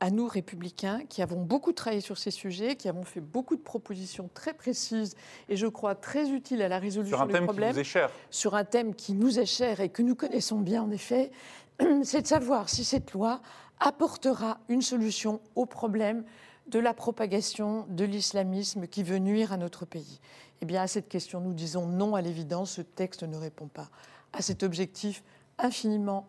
à 0.00 0.10
nous, 0.10 0.26
républicains, 0.26 1.02
qui 1.08 1.20
avons 1.20 1.42
beaucoup 1.42 1.72
travaillé 1.72 2.00
sur 2.00 2.16
ces 2.16 2.30
sujets, 2.30 2.74
qui 2.76 2.88
avons 2.88 3.04
fait 3.04 3.20
beaucoup 3.20 3.54
de 3.54 3.60
propositions 3.60 4.30
très 4.32 4.54
précises 4.54 5.14
et 5.48 5.56
je 5.56 5.66
crois 5.66 5.94
très 5.94 6.30
utiles 6.30 6.62
à 6.62 6.68
la 6.68 6.78
résolution 6.78 7.26
des 7.26 7.40
problèmes. 7.40 7.74
Sur 7.74 7.74
un 7.74 7.74
thème 7.74 7.84
qui 7.84 7.90
cher. 7.90 8.10
Sur 8.30 8.54
un 8.54 8.64
thème 8.64 8.94
qui 8.94 9.12
nous 9.12 9.38
est 9.38 9.46
cher 9.46 9.80
et 9.80 9.90
que 9.90 10.02
nous 10.02 10.14
connaissons 10.14 10.58
bien, 10.58 10.82
en 10.82 10.90
effet, 10.90 11.30
c'est 12.02 12.22
de 12.22 12.26
savoir 12.26 12.70
si 12.70 12.84
cette 12.84 13.12
loi 13.12 13.42
apportera 13.78 14.58
une 14.68 14.82
solution 14.82 15.40
au 15.54 15.66
problème 15.66 16.24
de 16.68 16.78
la 16.78 16.94
propagation 16.94 17.86
de 17.88 18.04
l'islamisme 18.04 18.86
qui 18.86 19.02
veut 19.02 19.18
nuire 19.18 19.52
à 19.52 19.56
notre 19.58 19.84
pays. 19.84 20.20
Eh 20.62 20.66
bien, 20.66 20.82
à 20.82 20.86
cette 20.86 21.08
question, 21.08 21.40
nous 21.40 21.54
disons 21.54 21.86
non 21.86 22.14
à 22.14 22.22
l'évidence, 22.22 22.72
ce 22.72 22.82
texte 22.82 23.22
ne 23.22 23.36
répond 23.36 23.66
pas 23.66 23.90
à 24.32 24.40
cet 24.40 24.62
objectif 24.62 25.22
infiniment 25.58 26.26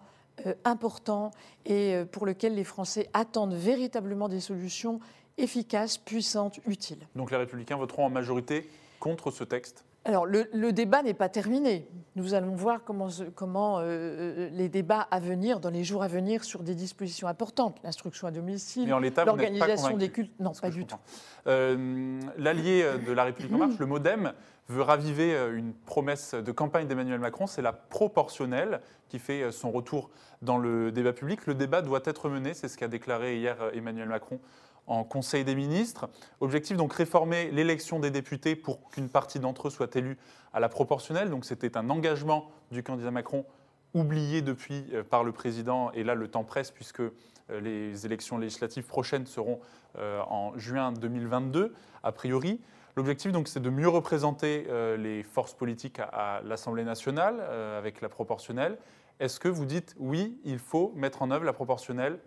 important 0.63 1.31
et 1.65 1.95
euh, 1.95 2.05
pour 2.05 2.25
lequel 2.25 2.55
les 2.55 2.63
Français 2.63 3.09
attendent 3.13 3.53
véritablement 3.53 4.29
des 4.29 4.39
solutions 4.39 4.99
efficaces, 5.37 5.97
puissantes, 5.97 6.59
utiles. 6.65 7.07
Donc 7.15 7.31
les 7.31 7.37
Républicains 7.37 7.77
voteront 7.77 8.05
en 8.05 8.09
majorité 8.09 8.69
contre 8.99 9.31
ce 9.31 9.43
texte 9.43 9.85
alors, 10.03 10.25
le, 10.25 10.71
débat 10.71 11.03
n'est 11.03 11.13
pas 11.13 11.29
terminé. 11.29 11.87
Nous 12.15 12.33
allons 12.33 12.55
voir 12.55 12.83
comment, 12.83 13.07
comment 13.35 13.77
euh, 13.79 14.49
les 14.51 14.67
débats 14.67 15.07
à 15.11 15.19
venir, 15.19 15.59
dans 15.59 15.69
les 15.69 15.83
jours 15.83 16.03
à 16.03 16.07
venir, 16.07 16.43
sur 16.43 16.63
des 16.63 16.75
dispositions 16.75 17.27
importantes, 17.27 17.77
l'instruction 17.83 18.27
à 18.27 18.31
domicile, 18.31 18.89
l'organisation 18.89 19.97
des 19.97 20.09
cultes. 20.09 20.33
Non, 20.39 20.51
pas 20.59 20.69
du 20.69 20.85
tout. 20.85 20.97
L'allié 21.45 22.85
de 23.05 23.11
la 23.11 23.23
République 23.25 23.53
en 23.53 23.59
marche, 23.59 23.77
le 23.79 23.85
MoDem, 23.85 24.33
veut 24.71 24.81
raviver 24.81 25.35
euh, 25.35 25.55
une 25.55 25.73
promesse 25.73 26.33
de 26.33 26.51
campagne 26.51 26.87
d'Emmanuel 26.87 27.19
Macron, 27.19 27.45
c'est 27.45 27.61
la 27.61 27.73
proportionnelle 27.73 28.81
qui 29.09 29.19
fait 29.19 29.43
euh, 29.43 29.51
son 29.51 29.71
retour 29.71 30.09
dans 30.41 30.57
le 30.57 30.91
débat 30.91 31.13
public. 31.13 31.45
Le 31.45 31.53
débat 31.53 31.81
doit 31.81 32.01
être 32.05 32.29
mené, 32.29 32.53
c'est 32.53 32.67
ce 32.67 32.77
qu'a 32.77 32.87
déclaré 32.87 33.37
hier 33.37 33.61
euh, 33.61 33.71
Emmanuel 33.73 34.07
Macron 34.07 34.39
en 34.87 35.03
Conseil 35.03 35.43
des 35.43 35.55
ministres. 35.55 36.09
Objectif 36.39 36.77
donc 36.77 36.93
réformer 36.93 37.51
l'élection 37.51 37.99
des 37.99 38.11
députés 38.11 38.55
pour 38.55 38.89
qu'une 38.89 39.09
partie 39.09 39.39
d'entre 39.39 39.67
eux 39.67 39.71
soit 39.71 39.95
élue 39.95 40.17
à 40.53 40.59
la 40.59 40.69
proportionnelle. 40.69 41.29
Donc 41.29 41.45
c'était 41.45 41.77
un 41.77 41.89
engagement 41.89 42.49
du 42.71 42.83
candidat 42.83 43.11
Macron 43.11 43.45
oublié 43.93 44.41
depuis 44.41 44.85
par 45.09 45.23
le 45.23 45.31
président 45.31 45.91
et 45.91 46.03
là 46.03 46.15
le 46.15 46.27
temps 46.29 46.45
presse 46.45 46.71
puisque 46.71 47.01
les 47.49 48.05
élections 48.05 48.37
législatives 48.37 48.85
prochaines 48.85 49.25
seront 49.25 49.59
en 49.97 50.53
juin 50.57 50.93
2022 50.93 51.73
a 52.03 52.11
priori. 52.11 52.61
L'objectif, 52.97 53.31
donc, 53.31 53.47
c'est 53.47 53.61
de 53.61 53.69
mieux 53.69 53.87
représenter 53.87 54.67
euh, 54.69 54.97
les 54.97 55.23
forces 55.23 55.53
politiques 55.53 55.99
à, 55.99 56.41
l'Assemblée 56.43 56.83
nationale 56.83 57.37
euh, 57.39 57.77
avec 57.77 58.01
la 58.01 58.09
proportionnelle. 58.09 58.77
Est-ce 59.19 59.39
que 59.39 59.47
vous 59.47 59.65
dites 59.65 59.95
oui, 59.97 60.39
il 60.43 60.59
faut 60.59 60.91
mettre 60.95 61.21
en 61.21 61.31
œuvre 61.31 61.45
la 61.45 61.53
proportionnelle 61.53 62.19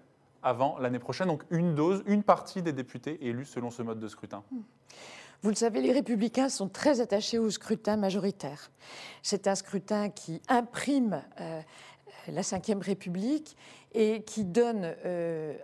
avant 0.44 0.78
l'année 0.78 0.98
prochaine 0.98 1.28
Donc, 1.28 1.42
une 1.50 1.74
dose, 1.74 2.02
une 2.06 2.22
partie 2.22 2.62
des 2.62 2.72
députés 2.72 3.26
élus 3.26 3.46
selon 3.46 3.70
ce 3.70 3.82
mode 3.82 3.98
de 3.98 4.08
scrutin. 4.08 4.42
Vous 5.42 5.50
le 5.50 5.56
savez, 5.56 5.80
les 5.80 5.92
républicains 5.92 6.48
sont 6.48 6.68
très 6.68 7.00
attachés 7.00 7.38
au 7.38 7.50
scrutin 7.50 7.96
majoritaire. 7.96 8.70
C'est 9.22 9.46
un 9.46 9.54
scrutin 9.54 10.08
qui 10.08 10.40
imprime 10.48 11.22
euh, 11.40 11.60
la 12.28 12.42
Ve 12.42 12.80
République 12.80 13.56
et 13.92 14.22
qui 14.22 14.44
donne 14.44 14.94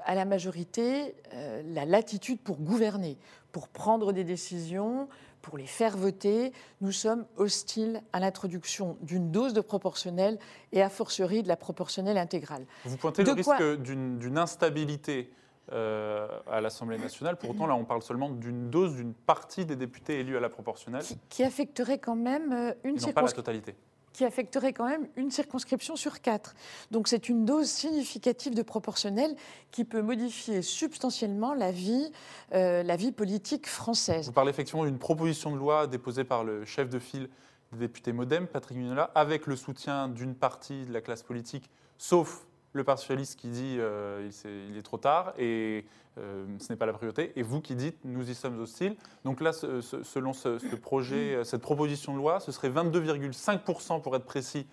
à 0.04 0.14
la 0.14 0.24
majorité 0.24 1.16
la 1.64 1.84
latitude 1.84 2.38
pour 2.38 2.58
gouverner, 2.58 3.18
pour 3.50 3.68
prendre 3.68 4.12
des 4.12 4.22
décisions, 4.22 5.08
pour 5.42 5.58
les 5.58 5.66
faire 5.66 5.96
voter. 5.96 6.52
Nous 6.80 6.92
sommes 6.92 7.26
hostiles 7.36 8.02
à 8.12 8.20
l'introduction 8.20 8.96
d'une 9.02 9.30
dose 9.30 9.52
de 9.52 9.60
proportionnelle 9.60 10.38
et 10.72 10.82
a 10.82 10.88
fortiori 10.88 11.42
de 11.42 11.48
la 11.48 11.56
proportionnelle 11.56 12.18
intégrale. 12.18 12.66
Vous 12.84 12.96
pointez 12.96 13.24
le 13.24 13.32
risque 13.32 13.76
d'une 13.82 14.38
instabilité 14.38 15.32
euh, 15.72 16.26
à 16.50 16.60
l'Assemblée 16.60 16.98
nationale. 16.98 17.36
Pour 17.36 17.50
autant, 17.50 17.66
là, 17.66 17.76
on 17.76 17.84
parle 17.84 18.02
seulement 18.02 18.28
d'une 18.28 18.70
dose 18.70 18.96
d'une 18.96 19.14
partie 19.14 19.64
des 19.64 19.76
députés 19.76 20.18
élus 20.18 20.36
à 20.36 20.40
la 20.40 20.48
proportionnelle. 20.48 21.04
Qui, 21.28 21.44
affecterait 21.44 21.98
quand 21.98 22.16
même 22.16 22.52
euh, 22.52 22.74
une 22.82 22.98
circonscription. 22.98 23.12
pas 23.12 23.22
la 23.22 23.32
totalité. 23.32 23.76
Qui 24.12 24.24
affecterait 24.24 24.72
quand 24.72 24.88
même 24.88 25.08
une 25.16 25.30
circonscription 25.30 25.96
sur 25.96 26.20
quatre. 26.20 26.54
Donc 26.90 27.08
c'est 27.08 27.28
une 27.28 27.44
dose 27.44 27.68
significative 27.68 28.54
de 28.54 28.62
proportionnel 28.62 29.34
qui 29.70 29.84
peut 29.84 30.02
modifier 30.02 30.62
substantiellement 30.62 31.54
la 31.54 31.70
vie, 31.70 32.10
euh, 32.54 32.82
la 32.82 32.96
vie 32.96 33.12
politique 33.12 33.68
française. 33.68 34.26
Vous 34.26 34.32
parlez 34.32 34.50
effectivement 34.50 34.84
d'une 34.84 34.98
proposition 34.98 35.52
de 35.52 35.56
loi 35.56 35.86
déposée 35.86 36.24
par 36.24 36.44
le 36.44 36.64
chef 36.64 36.88
de 36.88 36.98
file 36.98 37.28
des 37.72 37.78
députés 37.78 38.12
Modem, 38.12 38.46
Patrick 38.46 38.76
Mignola, 38.78 39.10
avec 39.14 39.46
le 39.46 39.54
soutien 39.56 40.08
d'une 40.08 40.34
partie 40.34 40.84
de 40.86 40.92
la 40.92 41.00
classe 41.00 41.22
politique, 41.22 41.70
sauf 41.98 42.46
le 42.72 42.84
Parti 42.84 43.02
socialiste 43.02 43.38
qui 43.38 43.48
dit 43.48 43.76
euh, 43.78 44.30
il, 44.70 44.76
est, 44.76 44.82
trop 44.82 44.98
tard 44.98 45.32
et 45.38 45.84
euh, 46.18 46.44
ce 46.58 46.72
n'est 46.72 46.76
pas 46.76 46.86
la 46.86 46.92
priorité, 46.92 47.32
et 47.36 47.42
vous 47.42 47.60
qui 47.60 47.74
dites 47.74 47.96
nous 48.04 48.30
y 48.30 48.34
sommes 48.34 48.60
hostiles. 48.60 48.96
Donc 49.24 49.40
là, 49.40 49.52
selon 49.52 50.32
ce, 50.32 50.76
projet, 50.76 51.34
euh, 51.34 51.44
cette 51.44 51.62
proposition 51.62 52.12
de 52.12 52.18
loi, 52.18 52.40
ce 52.40 52.52
serait 52.52 52.70
22,5% 52.70 54.02
pour 54.02 54.16
être 54.16 54.24
précis 54.24 54.66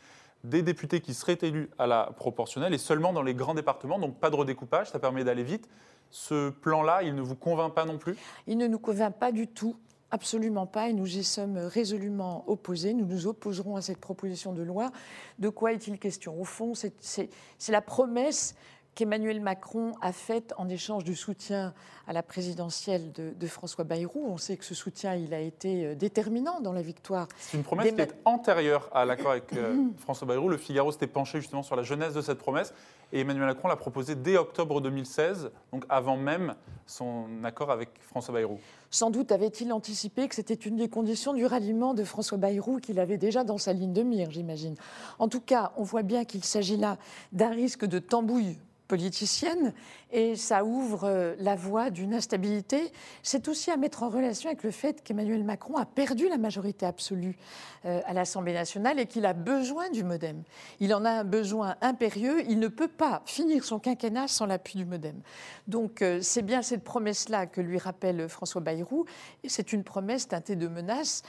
des 0.44 0.62
députés 0.62 1.02
qui 1.02 1.14
seraient 1.14 1.40
élus 1.42 1.70
à 1.80 1.88
la 1.88 2.12
proportionnelle 2.16 2.74
et 2.74 2.78
seulement 2.78 3.12
dans 3.12 3.24
les 3.24 3.34
grands 3.34 3.56
départements, 3.56 4.00
donc 4.00 4.20
pas 4.20 4.30
de 4.30 4.36
redécoupage, 4.36 4.90
ça 4.90 5.00
permet 5.00 5.24
d'aller 5.24 5.44
vite. 5.44 5.68
Ce 6.10 6.50
plan-là, 6.50 7.04
il 7.04 7.16
ne 7.16 7.22
vous 7.22 7.36
convainc 7.36 7.74
pas 7.74 7.86
non 7.86 7.98
plus? 7.98 8.16
Il 8.46 8.58
ne 8.58 8.68
nous 8.68 8.80
convainc 8.80 9.16
pas 9.16 9.32
du 9.32 9.48
tout. 9.48 9.76
Absolument 10.10 10.66
pas, 10.66 10.90
et 10.90 10.94
nous 10.94 11.18
y 11.18 11.24
sommes 11.24 11.58
résolument 11.58 12.46
opposés. 12.48 12.94
Nous 12.94 13.06
nous 13.06 13.28
opposerons 13.28 13.76
à 13.76 13.82
cette 13.82 13.98
proposition 13.98 14.54
de 14.54 14.62
loi. 14.62 14.92
De 15.38 15.50
quoi 15.50 15.74
est-il 15.74 16.00
question? 16.00 16.40
Au 16.40 16.46
fond, 16.46 16.74
c'est 16.76 17.30
la 17.68 17.82
promesse 17.82 18.56
qu'Emmanuel 18.98 19.40
Macron 19.42 19.94
a 20.02 20.12
faite 20.12 20.56
en 20.58 20.68
échange 20.68 21.04
du 21.04 21.16
soutien 21.16 21.76
à 22.08 22.14
la 22.14 22.24
présidentielle 22.24 23.12
de, 23.12 23.48
François 23.48 23.84
Bayrou. 23.84 24.26
On 24.28 24.38
sait 24.38 24.58
que 24.58 24.66
ce 24.66 24.74
soutien, 24.74 25.14
il 25.14 25.36
a 25.36 25.40
été 25.40 25.86
euh, 25.86 25.96
déterminant 25.96 26.62
dans 26.62 26.74
la 26.74 26.82
victoire. 26.82 27.28
C'est 27.38 27.58
une 27.58 27.64
promesse 27.64 27.94
qui 27.94 28.02
est 28.02 28.16
antérieure 28.26 28.90
à 28.92 29.06
l'accord 29.06 29.32
avec 29.32 29.54
euh, 29.54 29.86
François 30.00 30.28
Bayrou. 30.28 30.50
Le 30.50 30.58
Figaro 30.58 30.92
s'était 30.92 31.06
penché 31.06 31.40
justement 31.40 31.62
sur 31.62 31.76
la 31.76 31.84
jeunesse 31.84 32.16
de 32.16 32.22
cette 32.22 32.40
promesse. 32.40 32.74
Et 33.14 33.20
Emmanuel 33.20 33.46
Macron 33.46 33.68
l'a 33.68 33.76
proposé 33.76 34.16
dès 34.16 34.36
octobre 34.36 34.82
2016, 34.82 35.52
donc 35.72 35.86
avant 35.90 36.18
même 36.18 36.56
son 36.88 37.28
accord 37.44 37.70
avec 37.70 37.90
François 38.02 38.34
Bayrou. 38.34 38.60
Sans 38.90 39.12
doute 39.12 39.32
avait-il 39.32 39.72
anticipé 39.72 40.28
que 40.28 40.34
c'était 40.34 40.56
une 40.56 40.76
des 40.76 40.90
conditions 40.90 41.34
du 41.34 41.46
ralliement 41.46 41.94
de 41.94 42.04
François 42.04 42.40
Bayrou 42.40 42.80
qu'il 42.80 43.00
avait 43.00 43.18
déjà 43.18 43.44
dans 43.44 43.60
sa 43.60 43.74
ligne 43.74 43.94
de 43.94 44.02
mire, 44.02 44.32
j'imagine. 44.32 44.76
En 45.20 45.30
tout 45.30 45.40
cas, 45.40 45.72
on 45.78 45.84
voit 45.84 46.04
bien 46.04 46.26
qu'il 46.26 46.44
s'agit 46.44 46.78
là 46.78 46.98
d'un 47.32 47.52
risque 47.52 47.86
de 47.86 48.00
tambouille 48.00 48.58
politicienne 48.88 49.74
et 50.12 50.36
ça 50.36 50.64
ouvre 50.64 51.04
euh, 51.04 51.36
la 51.40 51.56
voie 51.56 51.90
d'une 51.90 52.14
instabilité. 52.14 52.92
C'est 53.24 53.48
aussi 53.48 53.72
à 53.72 53.78
mettre 53.78 54.04
en 54.04 54.10
relation 54.10 54.50
avec 54.50 54.64
le 54.64 54.72
fait 54.72 55.04
qu'Emmanuel 55.04 55.44
Macron 55.44 55.76
a 55.76 55.86
perdu 55.86 56.30
la 56.30 56.38
majorité 56.38 56.86
absolue 56.86 57.38
euh, 57.86 58.00
à 58.06 58.14
l'Assemblée 58.14 58.54
nationale 58.54 59.00
et 59.00 59.06
qu'il 59.06 59.26
a 59.26 59.34
besoin 59.34 59.90
du 59.90 60.04
modem. 60.04 60.44
Il 60.80 60.94
en 60.94 61.04
a 61.04 61.12
un 61.12 61.24
besoin 61.24 61.76
impérieux. 61.82 62.44
Il 62.48 62.60
ne 62.60 62.68
peut 62.68 62.88
pas 62.88 63.22
finir 63.26 63.64
son 63.64 63.80
quinquennat 63.80 64.28
sans 64.28 64.46
l'appui 64.46 64.78
du 64.78 64.86
modem. 64.86 65.20
Donc 65.68 66.02
euh, 66.02 66.20
c'est 66.22 66.42
bien 66.42 66.62
cette 66.62 66.84
promesse-là 66.84 67.46
que 67.46 67.60
lui 67.60 67.78
rappelle 67.78 68.30
François 68.30 68.62
Bayrou 68.62 69.06
c'est 69.46 69.74
une 69.74 69.84
promesse 69.84 70.28
teintée 70.28 70.56
de 70.56 70.68
menace. 70.68 71.24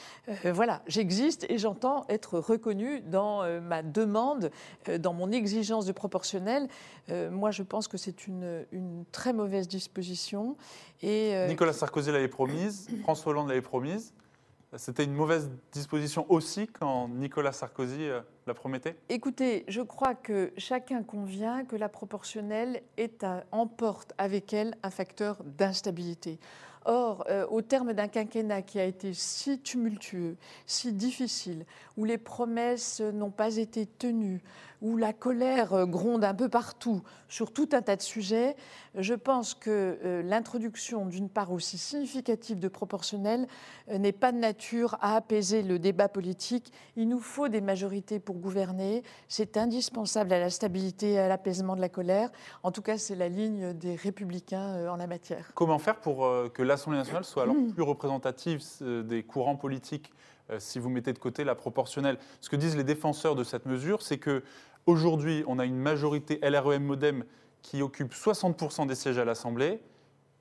voilà, 0.44 0.82
j'existe 0.86 1.46
et 1.48 1.58
j'entends 1.58 2.04
être 2.08 2.38
reconnu 2.38 3.00
dans 3.00 3.42
ma 3.60 3.82
demande, 3.82 4.50
dans 4.98 5.12
mon 5.12 5.30
exigence 5.30 5.86
de 5.86 5.92
proportionnel. 5.92 6.68
Je 7.50 7.62
pense 7.62 7.88
que 7.88 7.96
c'est 7.96 8.26
une 8.26 8.66
une 8.72 9.04
très 9.12 9.32
mauvaise 9.32 9.68
disposition. 9.68 10.56
Et, 11.02 11.34
euh, 11.34 11.48
Nicolas 11.48 11.72
Sarkozy 11.72 12.10
l'avait 12.10 12.28
promise, 12.28 12.88
François 13.02 13.32
Hollande 13.32 13.48
l'avait 13.48 13.62
promise. 13.62 14.14
C'était 14.76 15.04
une 15.04 15.14
mauvaise 15.14 15.50
disposition 15.72 16.26
aussi 16.28 16.66
quand 16.66 17.08
Nicolas 17.08 17.52
Sarkozy 17.52 18.04
euh, 18.04 18.20
la 18.46 18.52
promettait? 18.52 18.96
Écoutez, 19.08 19.64
je 19.66 19.80
crois 19.80 20.14
que 20.14 20.52
chacun 20.58 21.02
convient 21.02 21.64
que 21.64 21.74
la 21.74 21.88
proportionnelle 21.88 22.82
est 22.98 23.24
emporte 23.50 24.12
avec 24.18 24.52
elle 24.52 24.76
un 24.82 24.90
facteur 24.90 25.42
d'instabilité. 25.44 26.38
Or, 26.84 27.24
euh, 27.28 27.46
au 27.50 27.62
terme 27.62 27.92
d'un 27.92 28.08
quinquennat 28.08 28.62
qui 28.62 28.78
a 28.78 28.84
été 28.84 29.12
si 29.12 29.58
tumultueux, 29.58 30.36
si 30.66 30.92
difficile, 30.92 31.66
où 31.96 32.04
les 32.04 32.18
promesses 32.18 33.00
n'ont 33.00 33.30
pas 33.30 33.56
été 33.56 33.86
tenues, 33.86 34.42
où 34.80 34.96
la 34.96 35.12
colère 35.12 35.74
euh, 35.74 35.86
gronde 35.86 36.24
un 36.24 36.34
peu 36.34 36.48
partout 36.48 37.02
sur 37.28 37.52
tout 37.52 37.68
un 37.72 37.82
tas 37.82 37.96
de 37.96 38.02
sujets, 38.02 38.56
je 38.94 39.14
pense 39.14 39.54
que 39.54 39.98
euh, 40.04 40.22
l'introduction 40.22 41.04
d'une 41.04 41.28
part 41.28 41.52
aussi 41.52 41.78
significative 41.78 42.58
de 42.58 42.68
proportionnel 42.68 43.46
n'est 43.90 44.12
pas 44.12 44.32
de 44.32 44.38
nature 44.38 44.96
à 45.00 45.16
apaiser 45.16 45.62
le 45.62 45.78
débat 45.78 46.08
politique. 46.08 46.72
Il 46.96 47.08
nous 47.08 47.20
faut 47.20 47.48
des 47.48 47.60
majorités 47.60 48.18
pour 48.18 48.36
gouverner. 48.36 49.02
C'est 49.28 49.56
indispensable 49.56 50.32
à 50.32 50.38
la 50.38 50.50
stabilité 50.50 51.12
et 51.12 51.18
à 51.18 51.28
l'apaisement 51.28 51.74
de 51.74 51.80
la 51.80 51.88
colère. 51.88 52.30
En 52.62 52.70
tout 52.70 52.82
cas, 52.82 52.98
c'est 52.98 53.14
la 53.14 53.28
ligne 53.28 53.72
des 53.72 53.94
républicains 53.94 54.90
en 54.90 54.96
la 54.96 55.06
matière. 55.06 55.50
Comment 55.54 55.78
faire 55.78 55.96
pour 55.96 56.18
que 56.52 56.62
l'Assemblée 56.78 56.98
nationale 56.98 57.24
soit 57.24 57.42
alors 57.42 57.56
plus 57.74 57.82
représentative 57.82 58.62
euh, 58.82 59.02
des 59.02 59.24
courants 59.24 59.56
politiques 59.56 60.12
euh, 60.50 60.60
si 60.60 60.78
vous 60.78 60.88
mettez 60.88 61.12
de 61.12 61.18
côté 61.18 61.42
la 61.42 61.56
proportionnelle. 61.56 62.18
Ce 62.40 62.48
que 62.48 62.56
disent 62.56 62.76
les 62.76 62.84
défenseurs 62.84 63.34
de 63.34 63.42
cette 63.42 63.66
mesure, 63.66 64.00
c'est 64.00 64.18
que 64.18 64.44
aujourd'hui, 64.86 65.42
on 65.48 65.58
a 65.58 65.64
une 65.64 65.76
majorité 65.76 66.38
LREM 66.40 66.84
Modem 66.84 67.24
qui 67.62 67.82
occupe 67.82 68.14
60% 68.14 68.86
des 68.86 68.94
sièges 68.94 69.18
à 69.18 69.24
l'Assemblée, 69.24 69.80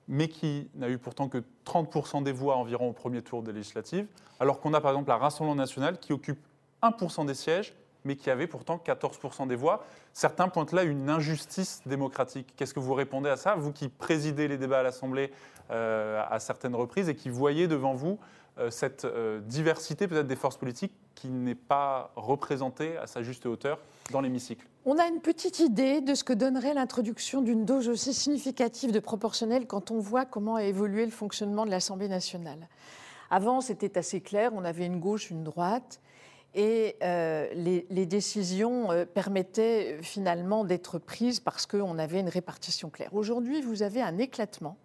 mais 0.08 0.28
qui 0.28 0.70
n'a 0.76 0.90
eu 0.90 1.00
pourtant 1.00 1.28
que 1.28 1.44
30% 1.66 2.22
des 2.22 2.32
voix 2.32 2.56
environ 2.56 2.90
au 2.90 2.94
premier 2.94 3.24
tour 3.24 3.42
des 3.42 3.52
législatives, 3.52 4.06
alors 4.40 4.60
qu'on 4.60 4.76
a 4.76 4.80
par 4.80 4.92
exemple 4.92 5.10
la 5.10 5.18
Rassemblement 5.18 5.56
national 5.56 6.00
qui 6.00 6.14
occupe 6.14 6.40
1% 6.84 7.26
des 7.26 7.34
sièges 7.34 7.74
mais 8.08 8.16
qui 8.16 8.32
avait 8.32 8.48
pourtant 8.48 8.82
14% 8.84 9.48
des 9.48 9.56
voix. 9.56 9.84
Certains 10.14 10.48
pointent 10.48 10.72
là 10.72 10.84
une 10.84 11.10
injustice 11.10 11.82
démocratique. 11.86 12.54
Qu'est-ce 12.56 12.74
que 12.74 12.80
vous 12.80 12.94
répondez 12.94 13.30
à 13.30 13.38
ça, 13.38 13.56
vous 13.56 13.72
qui 13.72 13.90
présidez 13.90 14.48
les 14.48 14.58
débats 14.58 14.80
à 14.80 14.84
l'Assemblée 14.84 15.32
euh, 15.70 16.24
à 16.28 16.40
certaines 16.40 16.76
reprises 16.76 17.10
et 17.10 17.16
qui 17.16 17.30
voyez 17.30 17.68
devant 17.68 17.94
vous 17.94 18.18
euh, 18.58 18.72
cette 18.72 19.06
euh, 19.06 19.42
diversité 19.42 20.08
peut-être 20.08 20.26
des 20.26 20.36
forces 20.38 20.58
politiques 20.58 20.94
qui 21.14 21.28
n'est 21.28 21.56
pas 21.56 22.12
représentée 22.16 22.98
à 22.98 23.06
sa 23.06 23.22
juste 23.22 23.46
hauteur 23.46 23.80
dans 24.12 24.22
l'hémicycle? 24.22 24.66
On 24.86 24.98
a 24.98 25.06
une 25.08 25.20
petite 25.20 25.60
idée 25.60 26.00
de 26.00 26.16
ce 26.16 26.24
que 26.24 26.32
donnerait 26.32 26.74
l'introduction 26.74 27.42
d'une 27.42 27.66
dose 27.66 27.90
aussi 27.90 28.14
significative 28.14 28.94
de 28.94 29.00
proportionnel 29.00 29.68
quand 29.68 29.92
on 29.92 30.00
voit 30.00 30.26
comment 30.26 30.56
a 30.56 30.64
évolué 30.64 31.04
le 31.04 31.12
fonctionnement 31.12 31.66
de 31.66 31.72
l'Assemblée 31.72 32.08
nationale. 32.08 32.70
Avant, 33.30 33.60
c'était 33.60 33.98
assez 33.98 34.22
clair, 34.22 34.52
on 34.56 34.64
avait 34.64 34.86
une 34.86 35.02
gauche, 35.02 35.30
une 35.30 35.44
droite 35.44 36.00
et 36.54 36.96
euh, 37.04 37.48
les, 37.54 38.06
décisions 38.06 38.92
euh, 38.92 39.06
permettaient 39.06 40.00
finalement 40.02 40.64
d'être 40.64 40.98
prises 40.98 41.40
parce 41.40 41.66
qu'on 41.66 42.00
avait 42.00 42.20
une 42.20 42.30
répartition 42.30 42.90
claire. 42.90 43.14
Aujourd'hui, 43.14 43.62
vous 43.62 43.84
avez 43.84 44.02
un 44.02 44.18
éclatement 44.18 44.78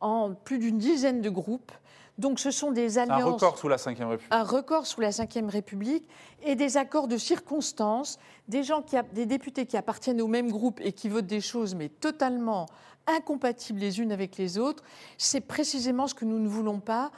en 0.00 0.32
plus 0.34 0.58
d'une 0.58 0.78
dizaine 0.78 1.20
de 1.20 1.30
groupes. 1.30 1.72
Donc 2.18 2.38
ce 2.38 2.50
sont 2.50 2.70
des 2.70 2.98
alliances... 2.98 3.22
Un 3.22 3.32
record 3.32 3.58
sous 3.58 3.68
la 3.68 3.76
Ve 3.76 3.86
République. 3.86 4.26
Un 4.30 4.42
record 4.42 4.86
sous 4.86 5.00
la 5.00 5.10
Ve 5.10 5.48
République 5.48 6.06
et 6.42 6.54
des 6.54 6.76
accords 6.76 7.08
de 7.08 7.16
circonstances, 7.16 8.18
des, 8.48 8.62
gens 8.62 8.82
qui 8.82 8.96
des 9.12 9.26
députés 9.26 9.66
qui 9.66 9.76
appartiennent 9.76 10.20
au 10.20 10.26
même 10.26 10.50
groupe 10.50 10.80
et 10.82 10.92
qui 10.92 11.08
votent 11.08 11.26
des 11.26 11.40
choses 11.40 11.74
mais 11.74 11.88
totalement 11.88 12.66
incompatibles 13.06 13.80
les 13.80 14.00
unes 14.00 14.12
avec 14.12 14.36
les 14.36 14.58
autres. 14.58 14.82
C'est 15.18 15.40
précisément 15.40 16.06
ce 16.06 16.14
que 16.14 16.24
nous 16.24 16.38
ne 16.38 16.48
voulons 16.48 16.80
pas 16.80 17.10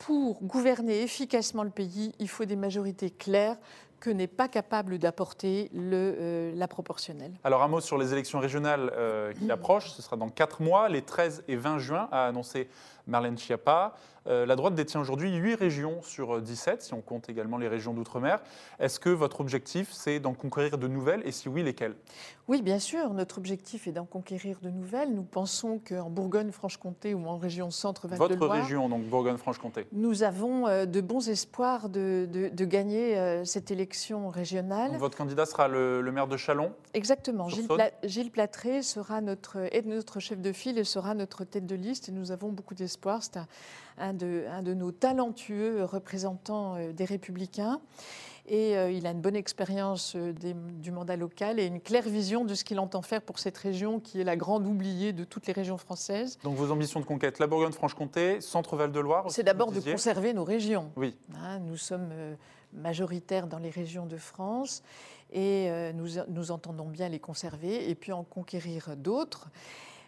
pour 0.00 0.42
gouverner 0.42 1.02
efficacement 1.02 1.62
le 1.62 1.70
pays, 1.70 2.12
il 2.18 2.28
faut 2.28 2.46
des 2.46 2.56
majorités 2.56 3.10
claires 3.10 3.56
que 4.00 4.08
n'est 4.08 4.26
pas 4.26 4.48
capable 4.48 4.98
d'apporter 4.98 5.70
euh, 5.76 6.52
la 6.56 6.66
proportionnelle. 6.66 7.32
Alors 7.44 7.62
un 7.62 7.68
mot 7.68 7.80
sur 7.80 7.98
les 7.98 8.14
élections 8.14 8.38
régionales 8.38 8.90
euh, 8.96 9.34
qui 9.34 9.50
approchent, 9.50 9.90
ce 9.90 10.00
sera 10.00 10.16
dans 10.16 10.30
quatre 10.30 10.62
mois, 10.62 10.88
les 10.88 11.02
13 11.02 11.44
et 11.48 11.56
20 11.56 11.78
juin, 11.78 12.08
a 12.10 12.26
annoncé 12.26 12.70
Marlène 13.10 13.36
Schiappa. 13.36 13.94
Euh, 14.26 14.44
la 14.46 14.56
droite 14.56 14.74
détient 14.74 15.00
aujourd'hui 15.00 15.34
8 15.34 15.54
régions 15.54 16.02
sur 16.02 16.40
17, 16.40 16.82
si 16.82 16.94
on 16.94 17.00
compte 17.00 17.28
également 17.28 17.56
les 17.58 17.68
régions 17.68 17.94
d'outre-mer. 17.94 18.40
Est-ce 18.78 19.00
que 19.00 19.08
votre 19.08 19.40
objectif, 19.40 19.90
c'est 19.92 20.20
d'en 20.20 20.34
conquérir 20.34 20.78
de 20.78 20.88
nouvelles? 20.88 21.22
Et 21.24 21.32
si 21.32 21.48
oui, 21.48 21.62
lesquelles? 21.62 21.94
Oui, 22.46 22.62
bien 22.62 22.78
sûr. 22.78 23.14
Notre 23.14 23.38
objectif 23.38 23.86
est 23.86 23.92
d'en 23.92 24.04
conquérir 24.04 24.58
de 24.60 24.70
nouvelles. 24.70 25.14
Nous 25.14 25.22
pensons 25.22 25.80
qu'en 25.86 26.10
Bourgogne-Franche-Comté 26.10 27.14
ou 27.14 27.26
en 27.26 27.38
région 27.38 27.70
centre-Val 27.70 28.18
de 28.18 28.34
Votre 28.34 28.46
région, 28.48 28.88
donc 28.88 29.04
Bourgogne-Franche-Comté. 29.04 29.86
Nous 29.92 30.22
avons 30.22 30.66
euh, 30.66 30.84
de 30.84 31.00
bons 31.00 31.28
espoirs 31.28 31.88
de, 31.88 32.28
gagner 32.64 33.18
euh, 33.18 33.44
cette 33.44 33.70
élection 33.70 34.28
régionale. 34.28 34.96
votre 34.98 35.16
candidat 35.16 35.46
sera 35.46 35.68
le, 35.68 36.02
maire 36.12 36.26
de 36.26 36.36
Chalon? 36.36 36.72
Exactement. 36.92 37.48
Gilles, 37.48 37.68
Gilles, 38.04 38.30
Platré 38.30 38.82
sera 38.82 39.20
notre, 39.20 39.56
est 39.74 39.86
notre 39.86 40.20
chef 40.20 40.40
de 40.40 40.52
file 40.52 40.78
et 40.78 40.84
sera 40.84 41.14
notre 41.14 41.44
tête 41.44 41.66
de 41.66 41.74
liste. 41.74 42.08
Et 42.08 42.12
nous 42.12 42.32
avons 42.32 42.50
beaucoup 42.50 42.74
d'espoir. 42.74 42.99
C'est 43.20 43.36
un 43.36 43.46
un 44.00 44.14
de, 44.14 44.74
nos 44.74 44.92
talentueux 44.92 45.84
représentants 45.84 46.76
euh, 46.76 46.92
des 46.92 47.04
Républicains. 47.04 47.80
Et 48.46 48.76
euh, 48.76 48.90
il 48.90 49.06
a 49.06 49.10
une 49.10 49.20
bonne 49.20 49.36
expérience 49.36 50.16
euh, 50.16 50.32
du 50.32 50.90
mandat 50.90 51.16
local 51.16 51.60
et 51.60 51.66
une 51.66 51.80
claire 51.80 52.08
vision 52.08 52.44
de 52.44 52.54
ce 52.54 52.64
qu'il 52.64 52.80
entend 52.80 53.02
faire 53.02 53.22
pour 53.22 53.38
cette 53.38 53.56
région 53.58 54.00
qui 54.00 54.20
est 54.20 54.24
la 54.24 54.36
grande 54.36 54.66
oubliée 54.66 55.12
de 55.12 55.24
toutes 55.24 55.46
les 55.46 55.52
régions 55.52 55.78
françaises. 55.78 56.38
Donc 56.42 56.56
vos 56.56 56.72
ambitions 56.72 56.98
de 57.00 57.04
conquête, 57.04 57.38
la 57.38 57.46
Bourgogne-Franche-Comté, 57.46 58.40
Centre-Val 58.40 58.90
de 58.90 59.00
Loire 59.00 59.26
C'est 59.28 59.44
d'abord 59.44 59.70
de 59.70 59.80
conserver 59.80 60.32
nos 60.32 60.44
régions. 60.44 60.90
Oui. 60.96 61.16
Hein, 61.36 61.60
nous 61.60 61.76
sommes 61.76 62.10
majoritaires 62.72 63.46
dans 63.46 63.58
les 63.58 63.70
régions 63.70 64.06
de 64.06 64.16
France 64.16 64.82
et 65.32 65.70
nous, 65.94 66.08
nous 66.28 66.50
entendons 66.50 66.88
bien 66.88 67.08
les 67.08 67.20
conserver 67.20 67.88
et 67.88 67.94
puis 67.94 68.12
en 68.12 68.24
conquérir 68.24 68.96
d'autres. 68.96 69.48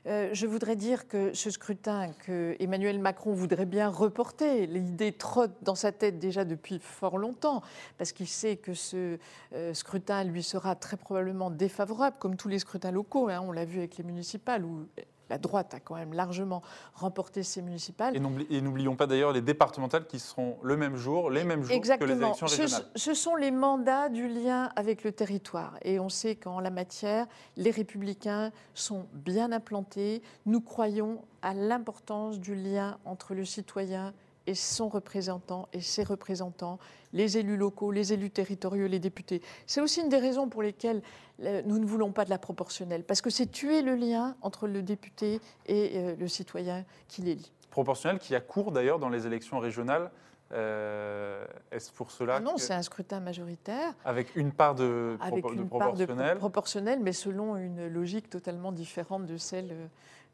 Euh, 0.07 0.31
je 0.33 0.47
voudrais 0.47 0.75
dire 0.75 1.07
que 1.07 1.33
ce 1.33 1.51
scrutin 1.51 2.13
que 2.27 2.57
Emmanuel 2.59 2.99
Macron 2.99 3.33
voudrait 3.33 3.67
bien 3.67 3.89
reporter, 3.89 4.67
l'idée 4.67 5.13
trotte 5.13 5.53
dans 5.63 5.77
sa 5.77 5.93
tête 5.93 6.19
déjà 6.19 6.45
depuis 6.45 6.81
fort 6.81 7.19
longtemps, 7.19 7.63
parce 7.99 8.11
qu'il 8.11 8.27
sait 8.27 8.57
que 8.57 8.75
ce 8.75 9.19
euh, 9.55 9.75
scrutin 9.75 10.25
lui 10.25 10.43
sera 10.43 10.75
très 10.75 10.97
probablement 10.97 11.51
défavorable, 11.51 12.17
comme 12.19 12.37
tous 12.37 12.49
les 12.49 12.59
scrutins 12.59 12.91
locaux. 12.91 13.29
Hein. 13.29 13.41
on 13.45 13.53
l'a 13.53 13.65
vu 13.65 13.79
avec 13.79 13.97
les 13.97 14.05
municipales, 14.05 14.65
où 14.65 14.87
la 15.33 15.39
droite 15.39 15.73
a 15.73 15.81
quand 15.81 15.95
même 15.95 16.12
largement 16.12 16.61
remporté 16.93 17.43
ces 17.43 17.62
municipales. 17.62 18.15
Et 18.51 18.61
n'oublions 18.61 18.97
pas 18.97 19.07
d'ailleurs 19.07 19.33
les 19.33 19.41
départementales 19.41 20.07
qui 20.07 20.19
seront 20.19 20.59
le 20.62 20.77
même 20.77 20.97
jour, 20.97 21.31
les 21.31 21.43
mêmes 21.43 21.62
jours 21.62 21.81
que 21.81 22.05
les 22.05 22.12
élections 22.12 22.47
régionales. 22.47 22.85
Ce, 22.95 23.01
ce, 23.01 23.15
sont 23.15 23.35
les 23.35 23.51
mandats 23.51 24.11
du 24.11 24.29
lien 24.29 24.69
avec 24.77 25.05
le 25.05 25.12
territoire. 25.12 25.79
Et 25.81 25.99
on 25.99 26.11
sait 26.11 26.37
qu'en 26.37 26.61
la 26.61 26.69
matière, 26.69 27.27
les 27.57 27.71
républicains 27.71 28.53
sont 28.75 29.07
bien 29.15 29.53
implantés. 29.53 30.23
Nous 30.45 30.61
croyons 30.61 31.25
à 31.41 31.55
l'importance 31.55 32.39
du 32.39 32.55
lien 32.55 32.99
entre 33.07 33.35
le 33.35 33.47
citoyen 33.47 34.12
et 34.47 34.55
son 34.55 34.89
représentant 34.89 35.69
et 35.73 35.81
ses 35.81 36.05
représentants, 36.05 36.79
les 37.13 37.39
élus 37.39 37.57
locaux, 37.57 37.91
les 37.91 38.13
élus 38.13 38.31
territoriaux, 38.31 38.87
les 38.87 38.99
députés. 38.99 39.43
C'est 39.67 39.81
aussi 39.81 40.01
une 40.01 40.09
des 40.09 40.19
raisons 40.19 40.49
pour 40.49 40.63
lesquelles 40.63 41.03
euh, 41.43 41.63
nous 41.65 41.79
ne 41.79 41.87
voulons 41.87 42.13
pas 42.13 42.25
de 42.25 42.31
la 42.31 42.39
proportionnelle, 42.39 43.05
parce 43.05 43.21
que 43.21 43.31
c'est 43.31 43.47
tuer 43.47 43.83
le 43.83 43.95
lien 43.95 44.37
entre 44.43 44.67
le 44.67 44.83
député 44.83 45.41
et 45.67 45.93
euh, 45.95 46.17
le 46.17 46.29
citoyen 46.29 46.85
qui 47.09 47.23
l'élit. 47.23 47.53
Proportionnelle 47.71 48.19
qui 48.19 48.35
a 48.35 48.41
cours 48.41 48.73
d'ailleurs 48.73 48.99
dans 48.99 49.09
les 49.09 49.27
élections 49.27 49.59
régionales. 49.59 50.11
Euh, 50.53 51.47
est-ce 51.71 51.91
pour 51.91 52.11
cela 52.11 52.39
Non, 52.39 52.59
c'est 52.59 52.75
un 52.75 52.83
scrutin 52.83 53.21
majoritaire. 53.21 53.95
Avec 54.05 54.37
une 54.37 54.53
part 54.53 54.75
de, 54.75 55.17
avec 55.21 55.51
une 55.51 55.67
proportionnelle. 55.67 56.17
Part 56.17 56.35
de 56.35 56.39
proportionnelle, 56.39 57.01
mais 57.01 57.15
selon 57.15 57.57
une 57.57 57.87
logique 57.89 58.29
totalement 58.29 58.71
différente 58.71 59.25
de 59.25 59.39
celle 59.39 59.75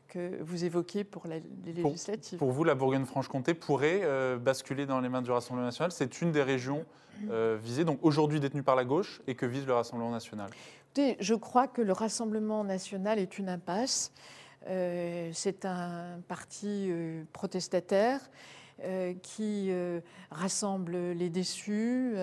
que 0.09 0.43
vous 0.43 0.65
évoquez 0.65 1.05
pour 1.05 1.27
les 1.27 1.43
législatives. 1.65 2.39
Pour, 2.39 2.51
vous, 2.51 2.65
la 2.65 2.75
Bourgogne-Franche-Comté 2.75 3.55
pourrait 3.55 4.01
euh, 4.03 4.39
basculer 4.39 4.87
dans 4.87 5.01
les 5.01 5.09
mains 5.09 5.23
du 5.23 5.31
Rassemblement 5.31 5.67
national 5.67 5.93
C'est 5.93 6.23
une 6.23 6.33
des 6.33 6.43
régions 6.43 6.85
euh, 7.31 7.59
visées, 7.63 7.85
donc 7.85 7.99
aujourd'hui 8.03 8.41
détenues 8.41 8.63
par 8.63 8.77
la 8.77 8.85
gauche, 8.85 9.21
et 9.27 9.35
que 9.35 9.47
vise 9.47 9.67
le 9.67 9.75
Rassemblement 9.75 10.11
national 10.11 10.51
Je 10.97 11.35
crois 11.35 11.69
que 11.69 11.83
le 11.83 11.93
Rassemblement 11.93 12.65
national 12.65 13.19
est 13.19 13.39
une 13.39 13.49
impasse. 13.49 14.13
Euh, 14.69 15.31
c'est 15.33 15.65
un 15.65 16.21
parti 16.27 16.91
protestataire. 17.33 18.21
Qui 19.23 19.71
rassemble 20.31 20.97
les 20.97 21.31
déçus, 21.31 22.15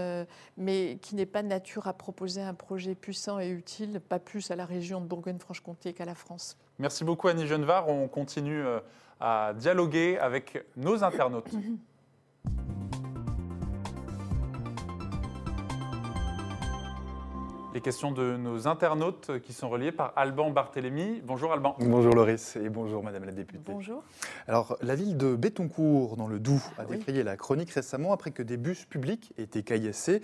mais 0.58 0.98
qui 1.02 1.16
n'est 1.16 1.26
pas 1.26 1.44
de 1.44 1.48
nature 1.48 1.88
à 1.88 1.94
proposer 1.94 2.42
un 2.42 2.54
projet 2.54 2.96
puissant 2.96 3.40
et 3.40 3.50
utile, 3.50 4.00
pas 4.00 4.20
plus 4.20 4.52
à 4.52 4.56
la 4.56 4.66
région 4.66 5.02
de 5.02 5.06
Bourgogne-Franche-Comté 5.06 5.94
qu'à 5.94 6.06
la 6.06 6.16
France. 6.16 6.58
Merci 6.80 7.04
beaucoup 7.04 7.28
Annie 7.28 7.48
Genevard. 7.48 7.88
On 7.88 8.08
continue 8.08 8.64
euh, 8.64 8.80
à 9.20 9.54
dialoguer 9.56 10.18
avec 10.20 10.66
nos 10.76 11.04
internautes. 11.04 11.52
les 17.76 17.82
questions 17.82 18.14
de 18.14 18.38
nos 18.38 18.70
internautes 18.70 19.42
qui 19.42 19.52
sont 19.52 19.68
reliées 19.68 19.92
par 19.92 20.14
Alban 20.16 20.50
Barthélémy. 20.50 21.22
Bonjour 21.26 21.52
Alban. 21.52 21.76
Bonjour 21.82 22.16
Loris 22.16 22.56
et 22.56 22.70
bonjour 22.70 23.04
Madame 23.04 23.26
la 23.26 23.34
députée. 23.34 23.74
Bonjour. 23.74 24.02
Alors, 24.48 24.78
la 24.82 24.96
ville 24.96 25.18
de 25.18 25.36
Bétoncourt, 25.36 26.16
dans 26.16 26.30
le 26.30 26.40
Doubs, 26.40 26.62
a 26.78 26.86
décrié 26.86 27.22
la 27.22 27.36
chronique 27.36 27.72
récemment 27.72 28.14
après 28.14 28.32
que 28.32 28.42
des 28.42 28.56
bus 28.56 28.86
publics 28.86 29.34
aient 29.38 29.44
été 29.44 29.62
caillassés. 29.62 30.22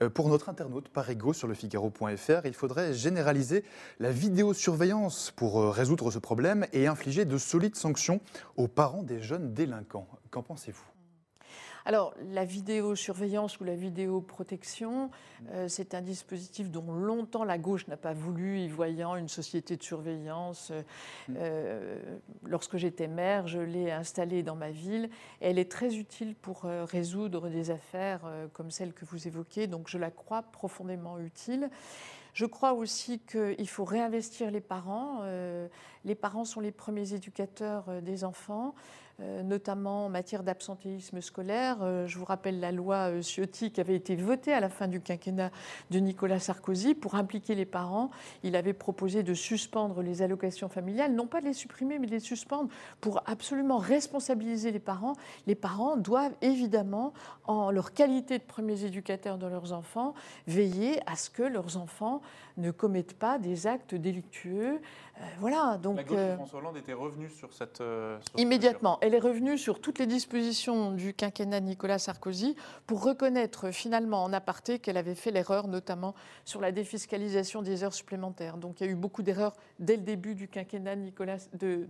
Euh, 0.00 0.08
pour 0.08 0.30
notre 0.30 0.48
internaute 0.48 0.88
Parigo 0.88 1.34
sur 1.34 1.46
le 1.46 1.52
Figaro.fr, 1.52 2.46
il 2.46 2.54
faudrait 2.54 2.94
généraliser 2.94 3.64
la 4.00 4.10
vidéosurveillance 4.10 5.30
pour 5.36 5.60
euh, 5.60 5.68
résoudre 5.68 6.10
ce 6.10 6.18
problème 6.18 6.66
et 6.72 6.86
infliger 6.86 7.26
de 7.26 7.36
solides 7.36 7.76
sanctions 7.76 8.22
aux 8.56 8.66
parents 8.66 9.02
des 9.02 9.20
jeunes 9.20 9.52
délinquants. 9.52 10.08
Qu'en 10.30 10.42
pensez-vous? 10.42 10.93
Alors, 11.86 12.14
la 12.32 12.46
vidéosurveillance 12.46 13.60
ou 13.60 13.64
la 13.64 13.74
vidéoprotection, 13.74 15.10
euh, 15.50 15.68
c'est 15.68 15.92
un 15.92 16.00
dispositif 16.00 16.70
dont 16.70 16.90
longtemps 16.90 17.44
la 17.44 17.58
gauche 17.58 17.86
n'a 17.88 17.98
pas 17.98 18.14
voulu, 18.14 18.58
y 18.60 18.68
voyant 18.68 19.16
une 19.16 19.28
société 19.28 19.76
de 19.76 19.82
surveillance. 19.82 20.70
Euh, 20.70 20.82
euh, 21.36 21.98
lorsque 22.46 22.78
j'étais 22.78 23.06
maire, 23.06 23.48
je 23.48 23.58
l'ai 23.58 23.92
installée 23.92 24.42
dans 24.42 24.56
ma 24.56 24.70
ville. 24.70 25.10
elle 25.42 25.58
est 25.58 25.70
très 25.70 25.96
utile 25.96 26.34
pour 26.34 26.62
résoudre 26.62 27.50
des 27.50 27.70
affaires 27.70 28.22
comme 28.54 28.70
celles 28.70 28.94
que 28.94 29.04
vous 29.04 29.26
évoquez, 29.26 29.66
donc 29.66 29.88
je 29.88 29.98
la 29.98 30.10
crois 30.10 30.42
profondément 30.42 31.18
utile. 31.18 31.68
Je 32.32 32.46
crois 32.46 32.72
aussi 32.72 33.20
qu'il 33.20 33.68
faut 33.68 33.84
réinvestir 33.84 34.50
les 34.50 34.60
parents. 34.60 35.22
les 36.04 36.14
parents 36.14 36.44
sont 36.44 36.60
les 36.60 36.72
premiers 36.72 37.12
éducateurs 37.12 38.02
des 38.02 38.24
enfants. 38.24 38.74
Euh, 39.20 39.44
notamment 39.44 40.06
en 40.06 40.08
matière 40.08 40.42
d'absentéisme 40.42 41.20
scolaire. 41.20 41.76
Euh, 41.82 42.04
je 42.08 42.18
vous 42.18 42.24
rappelle 42.24 42.58
la 42.58 42.72
loi 42.72 43.12
euh, 43.12 43.22
Ciotti 43.22 43.70
qui 43.70 43.80
avait 43.80 43.94
été 43.94 44.16
votée 44.16 44.52
à 44.52 44.58
la 44.58 44.68
fin 44.68 44.88
du 44.88 45.00
quinquennat 45.00 45.52
de 45.92 46.00
Nicolas 46.00 46.40
Sarkozy 46.40 46.96
pour 46.96 47.14
impliquer 47.14 47.54
les 47.54 47.64
parents. 47.64 48.10
Il 48.42 48.56
avait 48.56 48.72
proposé 48.72 49.22
de 49.22 49.32
suspendre 49.32 50.02
les 50.02 50.20
allocations 50.22 50.68
familiales, 50.68 51.14
non 51.14 51.28
pas 51.28 51.40
de 51.40 51.46
les 51.46 51.52
supprimer, 51.52 52.00
mais 52.00 52.08
de 52.08 52.10
les 52.10 52.18
suspendre 52.18 52.70
pour 53.00 53.22
absolument 53.26 53.78
responsabiliser 53.78 54.72
les 54.72 54.80
parents. 54.80 55.12
Les 55.46 55.54
parents 55.54 55.96
doivent 55.96 56.34
évidemment, 56.42 57.12
en 57.46 57.70
leur 57.70 57.92
qualité 57.92 58.40
de 58.40 58.44
premiers 58.44 58.82
éducateurs 58.82 59.38
de 59.38 59.46
leurs 59.46 59.72
enfants, 59.72 60.14
veiller 60.48 60.98
à 61.06 61.14
ce 61.14 61.30
que 61.30 61.44
leurs 61.44 61.76
enfants 61.76 62.20
ne 62.56 62.72
commettent 62.72 63.16
pas 63.16 63.38
des 63.38 63.68
actes 63.68 63.94
délictueux. 63.94 64.80
voilà. 65.38 65.78
Donc, 65.80 65.98
la 65.98 66.02
gauche 66.02 66.18
de 66.18 66.34
François 66.34 66.58
Hollande 66.58 66.76
était 66.78 66.92
revenue 66.92 67.30
sur 67.30 67.52
cette. 67.52 67.80
immédiatement 68.36 68.98
elle 69.04 69.12
est 69.12 69.18
revenue 69.18 69.58
sur 69.58 69.82
toutes 69.82 69.98
les 69.98 70.06
dispositions 70.06 70.92
du 70.92 71.12
quinquennat 71.12 71.60
de 71.60 71.66
Nicolas 71.66 71.98
Sarkozy 71.98 72.56
pour 72.86 73.04
reconnaître 73.04 73.70
finalement 73.70 74.24
en 74.24 74.32
aparté 74.32 74.78
qu'elle 74.78 74.96
avait 74.96 75.14
fait 75.14 75.30
l'erreur, 75.30 75.68
notamment 75.68 76.14
sur 76.46 76.62
la 76.62 76.72
défiscalisation 76.72 77.60
des 77.60 77.84
heures 77.84 77.92
supplémentaires. 77.92 78.56
Donc 78.56 78.80
il 78.80 78.86
y 78.86 78.88
a 78.88 78.90
eu 78.90 78.94
beaucoup 78.94 79.22
d'erreurs 79.22 79.52
dès 79.78 79.96
le 79.96 80.02
début 80.04 80.34
du 80.34 80.48
quinquennat 80.48 80.96
de, 80.96 81.86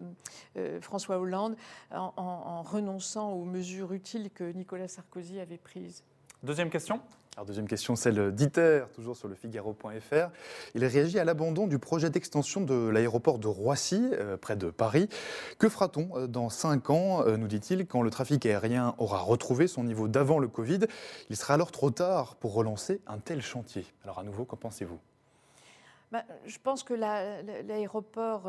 euh, 0.57 0.81
François 0.81 1.21
Hollande 1.21 1.55
en 1.93 2.63
renonçant 2.65 3.31
aux 3.31 3.45
mesures 3.45 3.93
utiles 3.93 4.31
que 4.35 4.51
Nicolas 4.51 4.89
Sarkozy 4.89 5.39
avait 5.39 5.57
prises. 5.57 6.03
Deuxième 6.43 6.69
question 6.69 7.01
alors, 7.37 7.47
deuxième 7.47 7.67
question, 7.67 7.97
celle 7.97 8.33
d'ITER, 8.33 8.85
toujours 8.95 9.17
sur 9.17 9.27
le 9.27 9.35
Figaro.fr. 9.35 10.31
Il 10.77 10.85
réagit 10.85 11.19
à 11.19 11.25
l'abandon 11.25 11.67
du 11.67 11.81
projet 11.81 12.09
d'extension 12.09 12.61
de 12.61 12.89
l'aéroport 12.89 13.41
de 13.41 13.49
Roissy, 13.49 14.11
euh, 14.13 14.37
près 14.37 14.55
de 14.55 14.71
Paris. 14.71 15.09
Que 15.59 15.69
fera-t-on 15.69 16.17
euh, 16.17 16.27
dans 16.29 16.49
cinq 16.49 16.91
ans, 16.91 17.27
euh, 17.27 17.37
nous 17.37 17.49
dit-il, 17.49 17.87
quand 17.87 18.03
le 18.03 18.11
trafic 18.11 18.47
aérien 18.47 18.95
aura 18.99 19.19
retrouvé 19.19 19.67
son 19.67 19.83
niveau 19.83 20.07
d'avant 20.07 20.39
le 20.39 20.47
Covid? 20.47 20.81
Il 21.29 21.37
sera 21.37 21.55
alors 21.55 21.73
trop 21.73 21.91
tard 21.91 22.37
pour 22.37 22.55
relancer 22.55 23.01
un 23.09 23.19
tel 23.19 23.43
chantier. 23.43 23.85
Alors, 24.05 24.21
à 24.21 24.23
nouveau, 24.23 24.45
qu'en 24.45 24.57
pensez-vous? 24.57 25.01
Bah, 26.15 26.23
je 26.47 26.59
pense 26.63 26.85
que 26.85 26.95
l'aéroport 26.95 28.49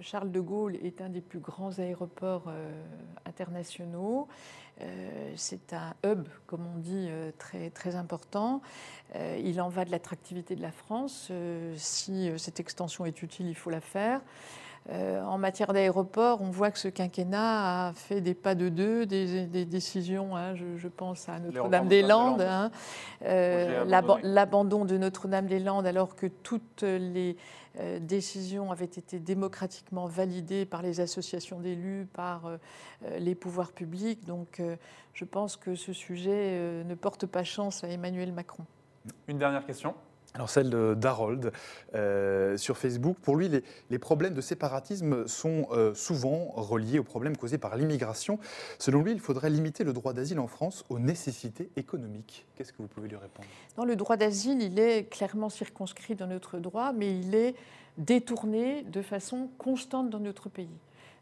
Charles 0.00 0.32
de 0.32 0.40
Gaulle 0.40 0.74
est 0.82 1.00
un 1.00 1.08
des 1.08 1.20
plus 1.20 1.38
grands 1.38 1.78
aéroports 1.78 2.50
internationaux. 3.24 4.26
Euh, 4.82 5.32
c'est 5.36 5.72
un 5.72 5.94
hub, 6.04 6.26
comme 6.46 6.66
on 6.74 6.78
dit, 6.78 7.06
euh, 7.08 7.30
très, 7.38 7.70
très 7.70 7.96
important. 7.96 8.60
Euh, 9.14 9.40
il 9.42 9.60
en 9.60 9.68
va 9.68 9.84
de 9.84 9.90
l'attractivité 9.90 10.54
de 10.54 10.62
la 10.62 10.72
France. 10.72 11.30
si 11.76 12.30
cette 12.38 12.60
extension 12.60 13.06
est 13.06 13.22
utile, 13.22 13.46
il 13.46 13.54
faut 13.54 13.70
la 13.70 13.80
faire. 13.80 14.20
En 14.90 15.38
matière 15.38 15.72
d'aéroport, 15.72 16.42
on 16.42 16.50
voit 16.50 16.70
que 16.70 16.78
ce 16.78 16.88
quinquennat 16.88 17.88
a 17.88 17.92
fait 17.92 18.20
des 18.20 18.34
pas 18.34 18.54
de 18.54 18.68
deux, 18.68 19.04
des, 19.04 19.64
décisions, 19.64 20.36
hein, 20.36 20.54
je, 20.54 20.88
pense 20.88 21.28
à 21.28 21.40
Notre-Dame-des-Landes, 21.40 22.42
hein. 22.42 22.70
l'abandon 23.20 24.84
de 24.84 24.96
Notre-Dame-des-Landes 24.96 25.86
alors 25.86 26.14
que 26.14 26.26
toutes 26.26 26.82
les 26.82 27.36
euh, 27.78 27.98
décision 27.98 28.72
avait 28.72 28.84
été 28.86 29.18
démocratiquement 29.18 30.06
validée 30.06 30.64
par 30.64 30.80
les 30.80 31.00
associations 31.00 31.60
d'élus, 31.60 32.06
par 32.10 32.46
euh, 32.46 32.56
euh, 33.04 33.18
les 33.18 33.34
pouvoirs 33.34 33.72
publics. 33.72 34.24
Donc 34.24 34.62
je 35.12 35.24
pense 35.24 35.56
que 35.56 35.74
ce 35.74 35.92
sujet 35.92 36.84
ne 36.84 36.94
porte 36.94 37.26
pas 37.26 37.44
chance 37.44 37.84
à 37.84 37.88
Emmanuel 37.88 38.32
Macron. 38.32 38.64
Une 39.28 39.38
dernière 39.38 39.64
question 39.64 39.94
alors 40.36 40.50
celle 40.50 40.70
d'Harold 40.96 41.50
sur 42.56 42.78
Facebook. 42.78 43.16
Pour 43.20 43.36
lui, 43.36 43.50
les, 43.90 43.98
problèmes 43.98 44.34
de 44.34 44.40
séparatisme 44.40 45.26
sont 45.26 45.66
souvent 45.94 46.52
reliés 46.54 46.98
aux 46.98 47.04
problèmes 47.04 47.36
causés 47.36 47.58
par 47.58 47.76
l'immigration. 47.76 48.38
Selon 48.78 49.02
lui, 49.02 49.12
il 49.12 49.20
faudrait 49.20 49.50
limiter 49.50 49.82
le 49.82 49.92
droit 49.92 50.12
d'asile 50.12 50.38
en 50.38 50.46
France 50.46 50.84
aux 50.90 50.98
nécessités 50.98 51.70
économiques. 51.76 52.46
Qu'est-ce 52.54 52.72
que 52.72 52.82
vous 52.82 52.88
pouvez 52.88 53.08
lui 53.08 53.16
répondre? 53.16 53.48
Non, 53.78 53.84
le 53.84 53.96
droit 53.96 54.16
d'asile, 54.16 54.62
il 54.62 54.78
est 54.78 55.04
clairement 55.10 55.48
circonscrit 55.48 56.14
dans 56.14 56.26
notre 56.26 56.58
droit, 56.58 56.92
mais 56.92 57.18
il 57.18 57.34
est 57.34 57.54
détourné 57.98 58.82
de 58.82 59.02
façon 59.02 59.48
constante 59.58 60.10
dans 60.10 60.20
notre 60.20 60.48
pays. 60.48 60.68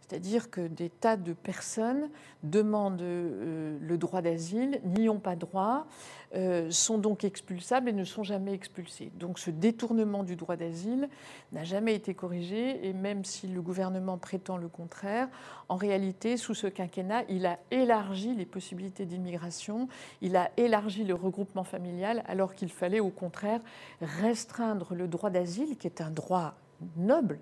C'est-à-dire 0.07 0.51
que 0.51 0.61
des 0.61 0.91
tas 0.91 1.17
de 1.17 1.33
personnes 1.33 2.11
demandent 2.43 3.01
euh, 3.01 3.79
le 3.81 3.97
droit 3.97 4.21
d'asile, 4.21 4.81
n'y 4.85 5.09
ont 5.09 5.19
pas 5.19 5.35
droit, 5.35 5.87
euh, 6.35 6.71
sont 6.71 6.99
donc 6.99 7.25
expulsables 7.25 7.89
et 7.89 7.93
ne 7.95 8.05
sont 8.05 8.23
jamais 8.23 8.53
expulsés. 8.53 9.11
Donc 9.15 9.39
ce 9.39 9.51
détournement 9.51 10.23
du 10.23 10.37
droit 10.37 10.57
d'asile 10.57 11.09
n'a 11.53 11.65
jamais 11.65 11.95
été 11.95 12.13
corrigé 12.13 12.87
et 12.87 12.93
même 12.93 13.25
si 13.25 13.47
le 13.47 13.63
gouvernement 13.63 14.19
prétend 14.19 14.59
le 14.59 14.69
contraire, 14.69 15.29
en 15.71 15.77
réalité, 15.77 16.37
sous 16.37 16.55
ce 16.55 16.67
quinquennat, 16.67 17.23
il 17.31 17.47
a 17.47 17.59
élargi 17.71 18.35
les 18.35 18.47
possibilités 18.47 19.07
d'immigration, 19.07 19.89
il 20.21 20.37
a 20.37 20.51
élargi 20.59 21.05
le 21.05 21.15
regroupement 21.15 21.65
familial 21.65 22.23
alors 22.27 22.55
qu'il 22.55 22.71
fallait 22.71 23.01
au 23.01 23.11
contraire 23.11 23.61
restreindre 24.03 24.95
le 24.95 25.09
droit 25.09 25.31
d'asile, 25.31 25.79
qui 25.79 25.87
est 25.87 26.03
un 26.03 26.11
droit 26.11 26.57
noble 26.99 27.39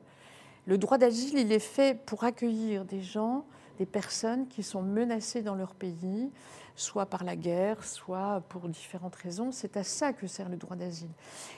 le 0.67 0.79
droit 0.79 0.99
d'asile, 0.99 1.39
il 1.39 1.53
est 1.53 1.59
fait 1.59 1.99
pour 2.07 2.25
accueillir 2.25 2.85
des 2.85 3.03
gens, 3.03 3.45
des 3.79 3.87
personnes 3.87 4.47
qui 4.49 4.63
sont 4.63 4.83
menacées 4.83 5.43
dans 5.43 5.55
leur 5.55 5.75
pays, 5.75 6.31
soit 6.77 7.07
par 7.07 7.25
la 7.25 7.37
guerre, 7.37 7.85
soit 7.85 8.43
pour 8.49 8.69
différentes 8.69 9.17
raisons. 9.17 9.53
C'est 9.53 9.77
à 9.77 9.85
ça 9.85 10.13
que 10.13 10.27
sert 10.27 10.49
le 10.49 10.57
droit 10.57 10.77
d'asile. 10.77 11.11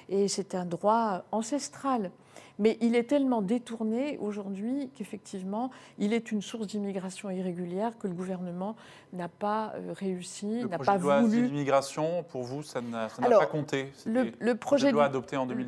Et 0.09 0.29
c'est 0.29 0.55
un 0.55 0.65
droit 0.65 1.25
ancestral. 1.33 2.11
Mais 2.59 2.79
il 2.81 2.95
est 2.95 3.05
tellement 3.05 3.43
détourné 3.43 4.17
aujourd'hui 4.19 4.91
qu'effectivement, 4.95 5.71
il 5.99 6.13
est 6.13 6.31
une 6.31 6.41
source 6.41 6.69
d'immigration 6.69 7.31
irrégulière 7.31 7.99
que 7.99 8.07
le 8.07 8.15
gouvernement 8.15 8.77
n'a 9.13 9.29
pas 9.29 9.73
euh, 9.75 9.93
réussi, 9.93 10.65
n'a 10.67 10.79
pas 10.79 10.97
loi 10.97 11.21
voulu. 11.21 11.47
L'immigration, 11.47 12.23
pour 12.25 12.45
vous, 12.45 12.63
ça 12.63 12.81
n'a 12.81 13.09
pas 13.09 13.47
compté? 13.47 13.93
Le, 14.07 14.53
projet 14.55 14.89
de 14.89 14.93
loi 14.93 15.05
adopté 15.05 15.37
en 15.37 15.47
début 15.47 15.65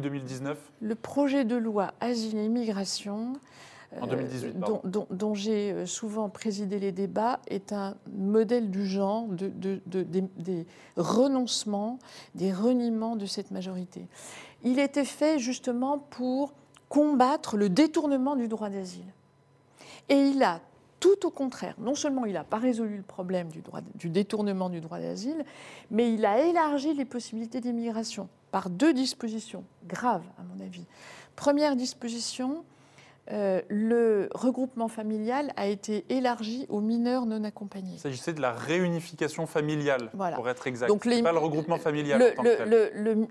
2019 0.00 0.58
Le 0.80 0.94
projet 0.94 1.44
de 1.44 1.56
loi 1.56 1.94
Asile 2.00 2.38
et 2.38 2.44
Immigration 2.44 3.34
en 4.00 4.06
2018, 4.06 4.58
dont, 4.58 5.06
dont, 5.10 5.34
j'ai 5.34 5.72
euh, 5.72 5.86
souvent 5.86 6.28
présidé 6.28 6.78
les 6.78 6.92
débats, 6.92 7.40
est 7.46 7.72
un 7.72 7.96
modèle 8.12 8.70
du 8.70 8.86
genre 8.86 9.26
de, 9.28 9.80
des 9.86 10.66
renoncements, 10.96 11.98
des 12.34 12.52
reniements 12.52 13.16
de 13.16 13.26
cette 13.26 13.50
majorité. 13.50 14.06
Il 14.62 14.78
était 14.78 15.04
fait 15.04 15.38
justement 15.38 15.98
pour 15.98 16.52
combattre 16.88 17.56
le 17.56 17.68
détournement 17.68 18.36
du 18.36 18.48
droit 18.48 18.70
d'asile. 18.70 19.12
Et 20.08 20.16
il 20.16 20.42
a 20.42 20.60
tout 21.00 21.26
au 21.26 21.30
contraire, 21.30 21.74
non 21.78 21.94
seulement 21.94 22.24
il 22.24 22.32
n'a 22.32 22.44
pas 22.44 22.56
résolu 22.56 22.96
le 22.96 23.02
problème 23.02 23.48
du, 23.48 23.60
droit, 23.60 23.80
du 23.94 24.08
détournement 24.08 24.70
du 24.70 24.80
droit 24.80 24.98
d'asile, 24.98 25.44
mais 25.90 26.14
il 26.14 26.24
a 26.24 26.42
élargi 26.46 26.94
les 26.94 27.04
possibilités 27.04 27.60
d'immigration 27.60 28.28
par 28.50 28.70
deux 28.70 28.94
dispositions 28.94 29.64
graves, 29.86 30.24
à 30.38 30.42
mon 30.44 30.64
avis. 30.64 30.86
Première 31.36 31.76
disposition, 31.76 32.64
euh, 33.32 33.62
le 33.68 34.28
regroupement 34.34 34.88
familial 34.88 35.52
a 35.56 35.66
été 35.66 36.04
élargi 36.10 36.66
aux 36.68 36.80
mineurs 36.80 37.24
non 37.24 37.42
accompagnés. 37.44 37.94
Il 37.94 37.98
s'agissait 37.98 38.34
de 38.34 38.42
la 38.42 38.52
réunification 38.52 39.46
familiale, 39.46 40.10
pour 40.34 40.48
être 40.48 40.66
exact. 40.66 40.88
Donc 40.88 41.06
les, 41.06 41.22
pas 41.22 41.32
le 41.32 41.38
regroupement 41.38 41.78
familial. 41.78 42.34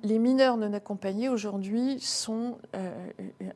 les 0.03 0.19
mineurs 0.19 0.57
non 0.57 0.73
accompagnés 0.73 1.29
aujourd'hui 1.29 1.99
sont 1.99 2.57
euh, 2.75 2.91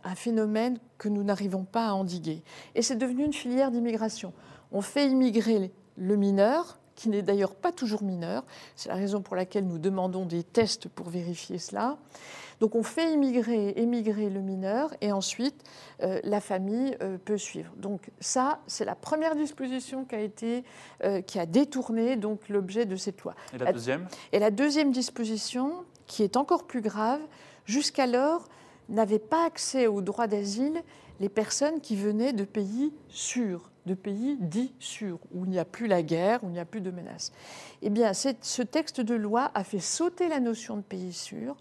un 0.03 0.15
phénomène 0.15 0.77
que 0.99 1.09
nous 1.09 1.23
n'arrivons 1.23 1.63
pas 1.63 1.87
à 1.87 1.93
endiguer. 1.93 2.43
Et 2.75 2.83
c'est 2.83 2.97
devenu 2.97 3.25
une 3.25 3.33
filière 3.33 3.71
d'immigration. 3.71 4.31
On 4.71 4.81
fait 4.81 5.07
immigrer 5.07 5.71
le 5.95 6.15
mineur, 6.17 6.77
qui 6.97 7.07
n'est 7.09 7.21
d'ailleurs 7.21 7.55
pas 7.55 7.71
toujours 7.71 8.03
mineur. 8.03 8.43
C'est 8.75 8.89
la 8.89 8.95
raison 8.95 9.21
pour 9.21 9.37
laquelle 9.37 9.65
nous 9.65 9.77
demandons 9.77 10.25
des 10.25 10.43
tests 10.43 10.89
pour 10.89 11.09
vérifier 11.09 11.59
cela. 11.59 11.97
Donc 12.59 12.73
on 12.75 12.81
fait 12.81 13.13
immigrer, 13.13 13.73
émigrer 13.77 14.31
le 14.31 14.41
mineur 14.41 14.91
et 14.99 15.11
ensuite 15.11 15.63
euh, 16.01 16.19
la 16.23 16.41
famille 16.41 16.97
euh, 17.01 17.17
peut 17.23 17.37
suivre. 17.37 17.71
Donc 17.77 18.09
ça, 18.19 18.59
c'est 18.65 18.83
la 18.83 18.95
première 18.95 19.35
disposition 19.35 20.05
qui 20.05 20.15
a 20.15 20.19
été, 20.19 20.63
euh, 21.03 21.21
qui 21.21 21.37
a 21.39 21.45
détourné 21.45 22.15
donc 22.15 22.49
l'objet 22.49 22.85
de 22.85 22.95
cette 22.95 23.21
loi. 23.21 23.35
Et 23.53 23.59
la 23.59 23.71
deuxième? 23.71 24.07
Et 24.31 24.39
la 24.39 24.49
deuxième 24.49 24.91
disposition, 24.91 25.85
qui 26.07 26.23
est 26.23 26.35
encore 26.35 26.65
plus 26.65 26.81
grave, 26.81 27.21
jusqu'alors 27.65 28.47
n'avaient 28.89 29.19
pas 29.19 29.45
accès 29.45 29.85
au 29.85 30.01
droit 30.01 30.25
d'asile 30.25 30.81
les 31.19 31.29
personnes 31.29 31.79
qui 31.79 31.95
venaient 31.95 32.33
de 32.33 32.43
pays 32.43 32.91
sûrs, 33.09 33.69
de 33.87 33.95
pays 33.95 34.37
dits 34.39 34.73
sûrs, 34.77 35.17
où 35.33 35.45
il 35.45 35.49
n'y 35.49 35.59
a 35.59 35.65
plus 35.65 35.87
la 35.87 36.03
guerre, 36.03 36.43
où 36.43 36.49
il 36.49 36.53
n'y 36.53 36.59
a 36.59 36.65
plus 36.65 36.81
de 36.81 36.91
menaces. 36.91 37.31
Eh 37.81 37.89
bien, 37.89 38.13
ce 38.13 38.61
texte 38.61 39.01
de 39.01 39.15
loi 39.15 39.49
a 39.55 39.63
fait 39.63 39.79
sauter 39.79 40.27
la 40.27 40.39
notion 40.39 40.77
de 40.77 40.81
pays 40.81 41.13
sûr 41.13 41.55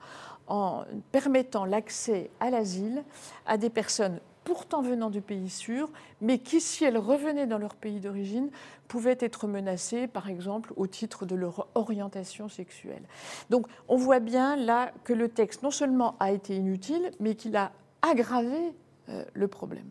en 0.49 0.85
permettant 1.11 1.65
l'accès 1.65 2.31
à 2.41 2.51
l'asile 2.51 3.03
à 3.47 3.57
des 3.57 3.71
personnes 3.71 4.21
pourtant 4.47 4.81
venant 4.81 5.11
du 5.11 5.21
pays 5.23 5.51
sûr, 5.51 5.91
mais 6.21 6.39
qui, 6.39 6.61
si 6.61 6.85
elles 6.85 6.99
revenaient 6.99 7.49
dans 7.49 7.59
leur 7.59 7.75
pays 7.75 7.99
d'origine, 7.99 8.49
pouvaient 8.87 9.19
être 9.19 9.49
menacées, 9.49 10.07
par 10.07 10.29
exemple, 10.29 10.73
au 10.77 10.87
titre 10.87 11.27
de 11.27 11.35
leur 11.35 11.67
orientation 11.75 12.49
sexuelle. 12.49 13.03
Donc 13.51 13.67
on 13.89 13.97
voit 13.97 14.21
bien 14.21 14.55
là 14.55 14.93
que 15.03 15.13
le 15.13 15.29
texte 15.29 15.65
non 15.65 15.73
seulement 15.73 16.15
a 16.21 16.31
été 16.31 16.55
inutile, 16.55 17.11
mais 17.19 17.35
qu'il 17.35 17.57
a 17.57 17.73
aggravé 18.03 18.73
euh, 19.09 19.25
le 19.35 19.49
problème. 19.49 19.89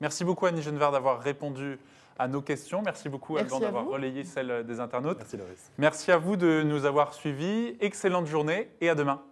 Merci 0.00 0.24
beaucoup 0.24 0.46
Annie 0.46 0.62
Genevard 0.62 0.92
d'avoir 0.92 1.20
répondu 1.20 1.78
à 2.18 2.28
nos 2.28 2.40
questions. 2.40 2.82
Merci 2.82 3.08
beaucoup 3.08 3.36
Alban 3.36 3.60
d'avoir 3.60 3.86
relayé 3.86 4.24
celles 4.24 4.64
des 4.64 4.80
internautes. 4.80 5.18
Merci 5.18 5.36
Loris. 5.36 5.70
Merci 5.78 6.12
à 6.12 6.18
vous 6.18 6.36
de 6.36 6.62
nous 6.62 6.84
avoir 6.84 7.14
suivis. 7.14 7.76
Excellente 7.80 8.26
journée 8.26 8.70
et 8.80 8.88
à 8.88 8.94
demain. 8.94 9.22